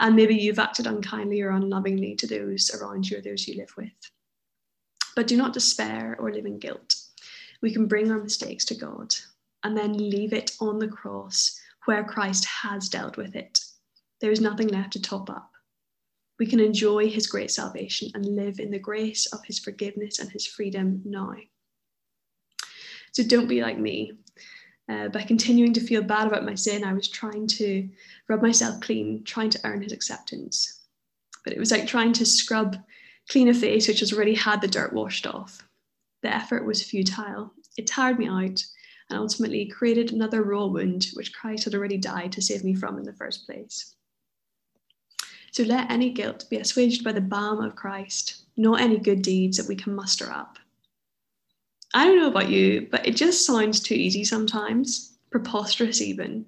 And 0.00 0.14
maybe 0.14 0.34
you've 0.34 0.58
acted 0.58 0.86
unkindly 0.86 1.40
or 1.40 1.50
unlovingly 1.50 2.14
to 2.16 2.26
those 2.26 2.70
around 2.74 3.08
you 3.08 3.18
or 3.18 3.22
those 3.22 3.48
you 3.48 3.56
live 3.56 3.72
with. 3.76 3.92
But 5.14 5.26
do 5.26 5.36
not 5.36 5.52
despair 5.52 6.16
or 6.18 6.32
live 6.32 6.46
in 6.46 6.58
guilt. 6.58 6.96
We 7.62 7.72
can 7.72 7.86
bring 7.86 8.10
our 8.10 8.20
mistakes 8.20 8.64
to 8.66 8.74
God 8.74 9.14
and 9.62 9.76
then 9.76 10.10
leave 10.10 10.32
it 10.32 10.52
on 10.60 10.78
the 10.78 10.88
cross 10.88 11.58
where 11.86 12.04
Christ 12.04 12.44
has 12.44 12.88
dealt 12.88 13.16
with 13.16 13.34
it. 13.36 13.60
There 14.20 14.32
is 14.32 14.40
nothing 14.40 14.68
left 14.68 14.92
to 14.94 15.02
top 15.02 15.30
up. 15.30 15.50
We 16.38 16.46
can 16.46 16.60
enjoy 16.60 17.08
his 17.08 17.26
great 17.26 17.50
salvation 17.50 18.10
and 18.14 18.24
live 18.26 18.58
in 18.58 18.70
the 18.70 18.78
grace 18.78 19.26
of 19.26 19.44
his 19.44 19.58
forgiveness 19.58 20.18
and 20.18 20.30
his 20.30 20.46
freedom 20.46 21.02
now. 21.04 21.34
So 23.12 23.22
don't 23.22 23.48
be 23.48 23.62
like 23.62 23.78
me. 23.78 24.14
Uh, 24.88 25.08
by 25.08 25.22
continuing 25.22 25.72
to 25.72 25.80
feel 25.80 26.02
bad 26.02 26.26
about 26.26 26.44
my 26.44 26.54
sin, 26.54 26.84
I 26.84 26.92
was 26.92 27.08
trying 27.08 27.46
to 27.48 27.88
rub 28.28 28.42
myself 28.42 28.80
clean, 28.80 29.22
trying 29.24 29.50
to 29.50 29.60
earn 29.64 29.80
his 29.80 29.92
acceptance. 29.92 30.82
But 31.44 31.52
it 31.52 31.58
was 31.58 31.70
like 31.70 31.86
trying 31.86 32.12
to 32.14 32.26
scrub 32.26 32.76
clean 33.28 33.48
a 33.48 33.54
face 33.54 33.88
which 33.88 34.00
has 34.00 34.12
already 34.12 34.34
had 34.34 34.60
the 34.60 34.68
dirt 34.68 34.92
washed 34.92 35.26
off. 35.26 35.66
The 36.22 36.34
effort 36.34 36.64
was 36.64 36.82
futile. 36.82 37.52
It 37.76 37.86
tired 37.86 38.18
me 38.18 38.28
out 38.28 38.64
and 39.10 39.18
ultimately 39.18 39.66
created 39.66 40.12
another 40.12 40.42
raw 40.42 40.66
wound 40.66 41.08
which 41.14 41.34
Christ 41.34 41.64
had 41.64 41.74
already 41.74 41.98
died 41.98 42.32
to 42.32 42.42
save 42.42 42.64
me 42.64 42.74
from 42.74 42.98
in 42.98 43.04
the 43.04 43.12
first 43.12 43.46
place. 43.46 43.94
So 45.52 45.62
let 45.62 45.90
any 45.90 46.10
guilt 46.10 46.46
be 46.50 46.56
assuaged 46.56 47.04
by 47.04 47.12
the 47.12 47.20
balm 47.20 47.62
of 47.62 47.76
Christ, 47.76 48.44
not 48.56 48.80
any 48.80 48.98
good 48.98 49.22
deeds 49.22 49.56
that 49.56 49.68
we 49.68 49.76
can 49.76 49.94
muster 49.94 50.30
up. 50.30 50.58
I 51.94 52.06
don't 52.06 52.18
know 52.18 52.28
about 52.28 52.48
you, 52.48 52.88
but 52.90 53.06
it 53.06 53.14
just 53.14 53.46
sounds 53.46 53.78
too 53.78 53.94
easy 53.94 54.24
sometimes, 54.24 55.16
preposterous 55.30 56.00
even. 56.00 56.46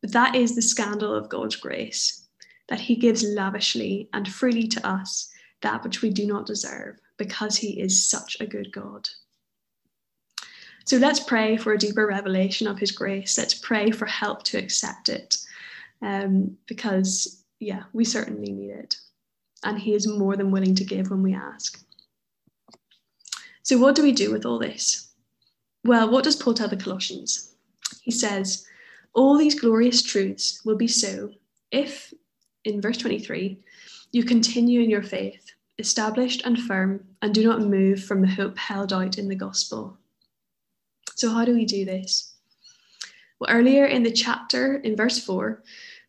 But 0.00 0.12
that 0.12 0.34
is 0.34 0.56
the 0.56 0.62
scandal 0.62 1.14
of 1.14 1.28
God's 1.28 1.56
grace, 1.56 2.26
that 2.68 2.80
He 2.80 2.96
gives 2.96 3.22
lavishly 3.22 4.08
and 4.12 4.26
freely 4.26 4.66
to 4.66 4.86
us 4.86 5.30
that 5.64 5.82
which 5.82 6.02
we 6.02 6.10
do 6.10 6.26
not 6.26 6.46
deserve 6.46 7.00
because 7.16 7.56
he 7.56 7.80
is 7.80 8.08
such 8.08 8.36
a 8.38 8.46
good 8.46 8.70
God. 8.70 9.08
So 10.84 10.98
let's 10.98 11.20
pray 11.20 11.56
for 11.56 11.72
a 11.72 11.78
deeper 11.78 12.06
revelation 12.06 12.66
of 12.66 12.78
his 12.78 12.92
grace. 12.92 13.36
Let's 13.38 13.54
pray 13.54 13.90
for 13.90 14.06
help 14.06 14.42
to 14.44 14.58
accept 14.58 15.08
it 15.08 15.38
um, 16.02 16.56
because, 16.66 17.42
yeah, 17.58 17.84
we 17.94 18.04
certainly 18.04 18.52
need 18.52 18.70
it. 18.70 18.96
And 19.64 19.78
he 19.78 19.94
is 19.94 20.06
more 20.06 20.36
than 20.36 20.50
willing 20.50 20.74
to 20.74 20.84
give 20.84 21.10
when 21.10 21.22
we 21.22 21.34
ask. 21.34 21.82
So, 23.62 23.78
what 23.78 23.94
do 23.94 24.02
we 24.02 24.12
do 24.12 24.30
with 24.30 24.44
all 24.44 24.58
this? 24.58 25.08
Well, 25.84 26.10
what 26.10 26.24
does 26.24 26.36
Paul 26.36 26.52
tell 26.52 26.68
the 26.68 26.76
Colossians? 26.76 27.54
He 28.02 28.10
says, 28.10 28.66
All 29.14 29.38
these 29.38 29.58
glorious 29.58 30.02
truths 30.02 30.60
will 30.66 30.76
be 30.76 30.88
so 30.88 31.30
if, 31.70 32.12
in 32.64 32.82
verse 32.82 32.98
23, 32.98 33.58
you 34.12 34.22
continue 34.22 34.80
in 34.80 34.90
your 34.90 35.02
faith, 35.02 35.43
established 35.78 36.42
and 36.44 36.58
firm, 36.58 37.04
and 37.20 37.34
do 37.34 37.44
not 37.44 37.60
move 37.60 38.04
from 38.04 38.20
the 38.20 38.28
hope 38.28 38.56
held 38.56 38.92
out 38.92 39.18
in 39.18 39.28
the 39.28 39.34
gospel. 39.34 39.98
So, 41.16 41.30
how 41.30 41.44
do 41.44 41.54
we 41.54 41.64
do 41.64 41.84
this? 41.84 42.34
Well, 43.38 43.50
earlier 43.50 43.86
in 43.86 44.02
the 44.02 44.12
chapter, 44.12 44.76
in 44.76 44.96
verse 44.96 45.18
4, 45.18 45.62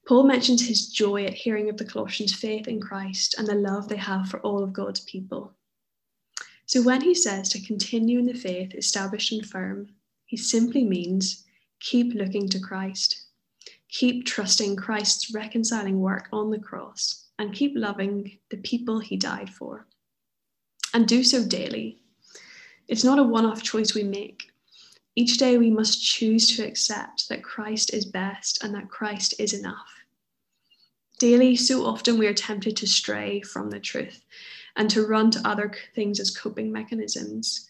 Paul 0.08 0.23
mentions 0.23 0.67
his 0.67 0.88
joy 0.88 1.25
at 1.25 1.34
hearing 1.34 1.69
of 1.69 1.78
the 1.78 1.86
Colossians' 1.86 2.36
faith 2.36 2.67
in 2.67 2.80
Christ 2.80 3.36
and 3.38 3.47
the 3.47 3.56
love 3.56 3.88
they 3.88 3.97
have 3.97 4.30
for 4.30 4.39
all 4.41 4.63
of 4.63 4.73
God's 4.73 4.99
people. 4.99 5.54
So, 6.67 6.82
when 6.82 7.01
he 7.01 7.15
says 7.15 7.49
to 7.49 7.65
continue 7.65 8.19
in 8.19 8.25
the 8.25 8.34
faith 8.34 8.75
established 8.75 9.32
and 9.32 9.45
firm, 9.45 9.89
he 10.25 10.38
simply 10.38 10.84
means 10.84 11.43
keep 11.80 12.13
looking 12.13 12.49
to 12.49 12.60
Christ, 12.60 13.25
keep 13.89 14.25
trusting 14.25 14.75
Christ's 14.75 15.34
reconciling 15.34 15.99
work 15.99 16.28
on 16.32 16.51
the 16.51 16.60
cross 16.60 17.25
and 17.38 17.54
keep 17.54 17.74
loving 17.76 18.39
the 18.50 18.58
people 18.58 19.00
he 19.00 19.17
died 19.17 19.50
for. 19.50 19.88
And 20.93 21.08
do 21.08 21.24
so 21.24 21.45
daily. 21.45 22.02
It's 22.88 23.04
not 23.04 23.19
a 23.19 23.24
one 23.24 23.45
off 23.45 23.63
choice 23.63 23.93
we 23.93 24.04
make. 24.04 24.52
Each 25.15 25.38
day 25.38 25.58
we 25.58 25.69
must 25.69 26.04
choose 26.04 26.56
to 26.56 26.65
accept 26.65 27.30
that 27.30 27.43
Christ 27.43 27.93
is 27.93 28.06
best 28.06 28.63
and 28.63 28.74
that 28.76 28.89
Christ 28.89 29.34
is 29.39 29.54
enough. 29.54 29.88
Daily, 31.19 31.56
so 31.56 31.86
often 31.86 32.17
we 32.17 32.28
are 32.28 32.34
tempted 32.34 32.76
to 32.78 32.88
stray 32.88 33.41
from 33.41 33.69
the 33.69 33.80
truth 33.80 34.21
and 34.76 34.89
to 34.89 35.08
run 35.08 35.32
to 35.32 35.48
other 35.48 35.71
things 35.95 36.19
as 36.19 36.36
coping 36.36 36.71
mechanisms. 36.71 37.69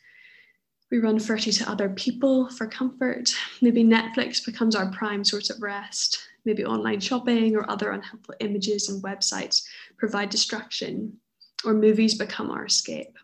We 0.90 0.98
run 0.98 1.20
further 1.20 1.52
to 1.52 1.70
other 1.70 1.90
people 1.90 2.50
for 2.50 2.68
comfort. 2.68 3.36
Maybe 3.62 3.84
Netflix 3.84 4.44
becomes 4.44 4.76
our 4.76 4.92
prime 4.92 5.24
source 5.24 5.50
of 5.50 5.62
rest. 5.62 6.20
Maybe 6.46 6.64
online 6.64 7.00
shopping 7.00 7.56
or 7.56 7.70
other 7.70 7.92
unhelpful 7.92 8.36
images 8.40 8.88
and 8.88 9.04
websites 9.04 9.66
provide 9.98 10.30
distraction, 10.30 11.18
or 11.64 11.74
movies 11.74 12.16
become 12.16 12.52
our 12.52 12.66
escape. 12.66 13.18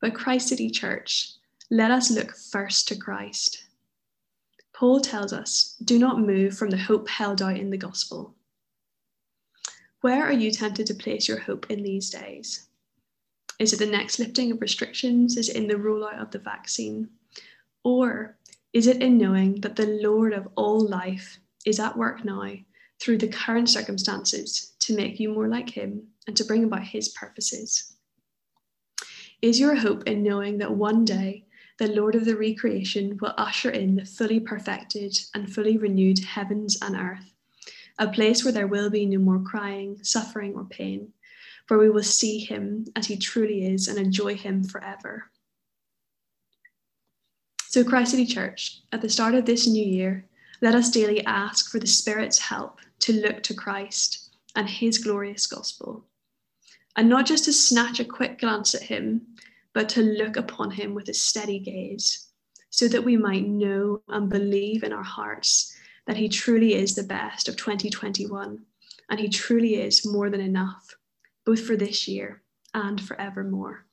But 0.00 0.14
Christ 0.14 0.48
City 0.48 0.68
Church, 0.68 1.34
let 1.70 1.92
us 1.92 2.10
look 2.10 2.36
first 2.36 2.88
to 2.88 2.96
Christ. 2.96 3.64
Paul 4.72 5.00
tells 5.00 5.32
us 5.32 5.76
do 5.84 5.98
not 5.98 6.18
move 6.18 6.58
from 6.58 6.70
the 6.70 6.76
hope 6.78 7.08
held 7.08 7.40
out 7.40 7.56
in 7.56 7.70
the 7.70 7.76
gospel. 7.76 8.34
Where 10.00 10.24
are 10.24 10.32
you 10.32 10.50
tempted 10.50 10.86
to 10.88 10.94
place 10.94 11.28
your 11.28 11.38
hope 11.38 11.70
in 11.70 11.84
these 11.84 12.10
days? 12.10 12.66
Is 13.60 13.72
it 13.72 13.78
the 13.78 13.86
next 13.86 14.18
lifting 14.18 14.50
of 14.50 14.60
restrictions? 14.60 15.36
Is 15.36 15.48
it 15.48 15.54
in 15.54 15.68
the 15.68 15.74
rollout 15.74 16.20
of 16.20 16.32
the 16.32 16.40
vaccine? 16.40 17.08
Or 17.84 18.36
is 18.72 18.88
it 18.88 19.00
in 19.00 19.18
knowing 19.18 19.60
that 19.60 19.76
the 19.76 19.86
Lord 20.02 20.32
of 20.32 20.48
all 20.56 20.80
life 20.80 21.38
is 21.64 21.80
at 21.80 21.96
work 21.96 22.24
now 22.24 22.52
through 23.00 23.18
the 23.18 23.28
current 23.28 23.68
circumstances 23.68 24.74
to 24.80 24.96
make 24.96 25.18
you 25.18 25.32
more 25.32 25.48
like 25.48 25.70
Him 25.70 26.08
and 26.26 26.36
to 26.36 26.44
bring 26.44 26.64
about 26.64 26.84
His 26.84 27.08
purposes? 27.08 27.94
Is 29.40 29.58
your 29.58 29.74
hope 29.74 30.04
in 30.04 30.22
knowing 30.22 30.58
that 30.58 30.72
one 30.72 31.04
day 31.04 31.46
the 31.78 31.88
Lord 31.88 32.14
of 32.14 32.24
the 32.24 32.36
recreation 32.36 33.18
will 33.20 33.34
usher 33.36 33.70
in 33.70 33.96
the 33.96 34.04
fully 34.04 34.38
perfected 34.38 35.18
and 35.34 35.52
fully 35.52 35.76
renewed 35.78 36.20
heavens 36.20 36.78
and 36.80 36.94
earth, 36.94 37.34
a 37.98 38.06
place 38.06 38.44
where 38.44 38.52
there 38.52 38.68
will 38.68 38.88
be 38.88 39.04
no 39.04 39.18
more 39.18 39.40
crying, 39.40 39.98
suffering, 40.02 40.54
or 40.54 40.64
pain, 40.64 41.12
where 41.66 41.80
we 41.80 41.90
will 41.90 42.04
see 42.04 42.38
Him 42.38 42.86
as 42.94 43.06
He 43.06 43.16
truly 43.16 43.66
is 43.66 43.88
and 43.88 43.98
enjoy 43.98 44.36
Him 44.36 44.62
forever? 44.62 45.30
So, 47.64 47.82
Christ 47.82 48.12
City 48.12 48.26
Church, 48.26 48.82
at 48.92 49.00
the 49.00 49.08
start 49.08 49.34
of 49.34 49.46
this 49.46 49.66
new 49.66 49.84
year, 49.84 50.26
let 50.62 50.76
us 50.76 50.90
daily 50.90 51.26
ask 51.26 51.70
for 51.70 51.80
the 51.80 51.88
Spirit's 51.88 52.38
help 52.38 52.78
to 53.00 53.12
look 53.12 53.42
to 53.42 53.54
Christ 53.54 54.30
and 54.54 54.68
His 54.68 54.96
glorious 54.98 55.46
gospel. 55.46 56.06
And 56.94 57.08
not 57.08 57.26
just 57.26 57.44
to 57.46 57.52
snatch 57.52 57.98
a 57.98 58.04
quick 58.04 58.38
glance 58.38 58.72
at 58.74 58.82
Him, 58.82 59.22
but 59.74 59.88
to 59.90 60.02
look 60.02 60.36
upon 60.36 60.70
Him 60.70 60.94
with 60.94 61.08
a 61.08 61.14
steady 61.14 61.58
gaze, 61.58 62.28
so 62.70 62.86
that 62.88 63.04
we 63.04 63.16
might 63.16 63.46
know 63.46 64.02
and 64.08 64.30
believe 64.30 64.84
in 64.84 64.92
our 64.92 65.02
hearts 65.02 65.76
that 66.06 66.16
He 66.16 66.28
truly 66.28 66.74
is 66.74 66.94
the 66.94 67.02
best 67.02 67.48
of 67.48 67.56
2021 67.56 68.64
and 69.10 69.20
He 69.20 69.28
truly 69.28 69.74
is 69.74 70.06
more 70.06 70.30
than 70.30 70.40
enough, 70.40 70.94
both 71.44 71.66
for 71.66 71.76
this 71.76 72.06
year 72.06 72.42
and 72.72 73.00
forevermore. 73.00 73.84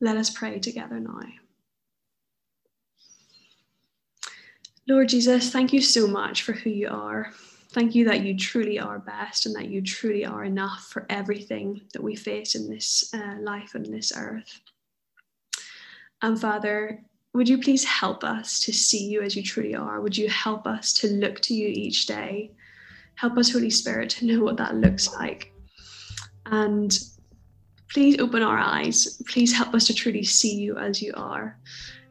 Let 0.00 0.16
us 0.16 0.28
pray 0.28 0.58
together 0.58 0.98
now. 0.98 1.20
Lord 4.88 5.08
Jesus, 5.08 5.50
thank 5.50 5.72
you 5.72 5.80
so 5.82 6.06
much 6.06 6.42
for 6.42 6.52
who 6.52 6.70
you 6.70 6.88
are. 6.88 7.32
Thank 7.70 7.94
you 7.94 8.04
that 8.04 8.22
you 8.22 8.36
truly 8.36 8.78
are 8.78 9.00
best 9.00 9.44
and 9.44 9.54
that 9.56 9.68
you 9.68 9.82
truly 9.82 10.24
are 10.24 10.44
enough 10.44 10.88
for 10.90 11.06
everything 11.10 11.82
that 11.92 12.02
we 12.02 12.14
face 12.14 12.54
in 12.54 12.70
this 12.70 13.12
uh, 13.12 13.34
life 13.40 13.74
and 13.74 13.84
this 13.92 14.12
earth. 14.16 14.60
And 16.22 16.40
Father, 16.40 17.02
would 17.34 17.48
you 17.48 17.58
please 17.58 17.84
help 17.84 18.22
us 18.22 18.60
to 18.60 18.72
see 18.72 19.04
you 19.04 19.22
as 19.22 19.34
you 19.36 19.42
truly 19.42 19.74
are? 19.74 20.00
Would 20.00 20.16
you 20.16 20.28
help 20.28 20.66
us 20.66 20.92
to 20.94 21.08
look 21.08 21.40
to 21.40 21.54
you 21.54 21.68
each 21.68 22.06
day? 22.06 22.52
Help 23.16 23.36
us, 23.36 23.52
Holy 23.52 23.70
Spirit, 23.70 24.08
to 24.10 24.26
know 24.26 24.42
what 24.42 24.56
that 24.56 24.76
looks 24.76 25.12
like. 25.14 25.52
And 26.46 26.96
please 27.92 28.20
open 28.20 28.42
our 28.42 28.58
eyes. 28.58 29.20
Please 29.28 29.52
help 29.52 29.74
us 29.74 29.86
to 29.88 29.94
truly 29.94 30.22
see 30.22 30.54
you 30.54 30.78
as 30.78 31.02
you 31.02 31.12
are. 31.16 31.58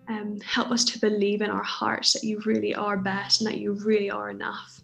Um, 0.08 0.40
help 0.42 0.72
us 0.72 0.84
to 0.86 1.00
believe 1.00 1.42
in 1.42 1.50
our 1.50 1.64
hearts 1.64 2.14
that 2.14 2.24
you 2.24 2.40
really 2.46 2.76
are 2.76 2.98
best 2.98 3.42
and 3.42 3.50
that 3.50 3.58
you 3.58 3.74
really 3.74 4.12
are 4.12 4.30
enough. 4.30 4.82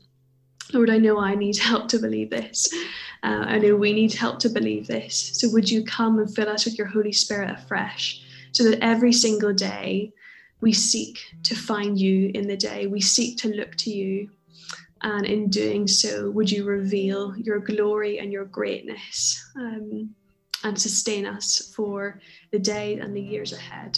Lord, 0.74 0.90
I 0.90 0.98
know 0.98 1.20
I 1.20 1.36
need 1.36 1.58
help 1.72 1.88
to 1.90 2.00
believe 2.00 2.30
this. 2.30 2.70
Uh, 3.24 3.46
I 3.48 3.60
know 3.60 3.76
we 3.76 3.94
need 3.94 4.14
help 4.14 4.40
to 4.40 4.50
believe 4.50 4.88
this. 4.88 5.32
So 5.34 5.50
would 5.52 5.70
you 5.70 5.84
come 5.84 6.20
and 6.20 6.34
fill 6.34 6.50
us 6.50 6.66
with 6.66 6.78
your 6.78 6.88
Holy 6.88 7.12
Spirit 7.12 7.52
afresh 7.52 8.24
so 8.52 8.64
that 8.64 8.84
every 8.84 9.14
single 9.14 9.54
day 9.54 10.12
we 10.62 10.74
seek 10.74 11.20
to 11.44 11.56
find 11.56 12.00
you 12.00 12.32
in 12.34 12.48
the 12.48 12.58
day, 12.58 12.88
we 12.88 13.02
seek 13.02 13.38
to 13.40 13.50
look 13.50 13.76
to 13.78 13.92
you. 13.92 14.30
And 15.04 15.26
in 15.26 15.50
doing 15.50 15.88
so, 15.88 16.30
would 16.30 16.52
you 16.52 16.64
reveal 16.64 17.36
your 17.36 17.60
glory 17.60 18.20
and 18.20 18.32
your 18.32 18.46
greatness 18.46 19.44
um, 19.56 20.14
and 20.64 20.80
sustain 20.80 21.26
us 21.26 21.74
for 21.76 22.20
the 22.52 22.60
day 22.60 23.00
and 23.00 23.16
the 23.16 23.22
years 23.22 23.52
ahead? 23.52 23.98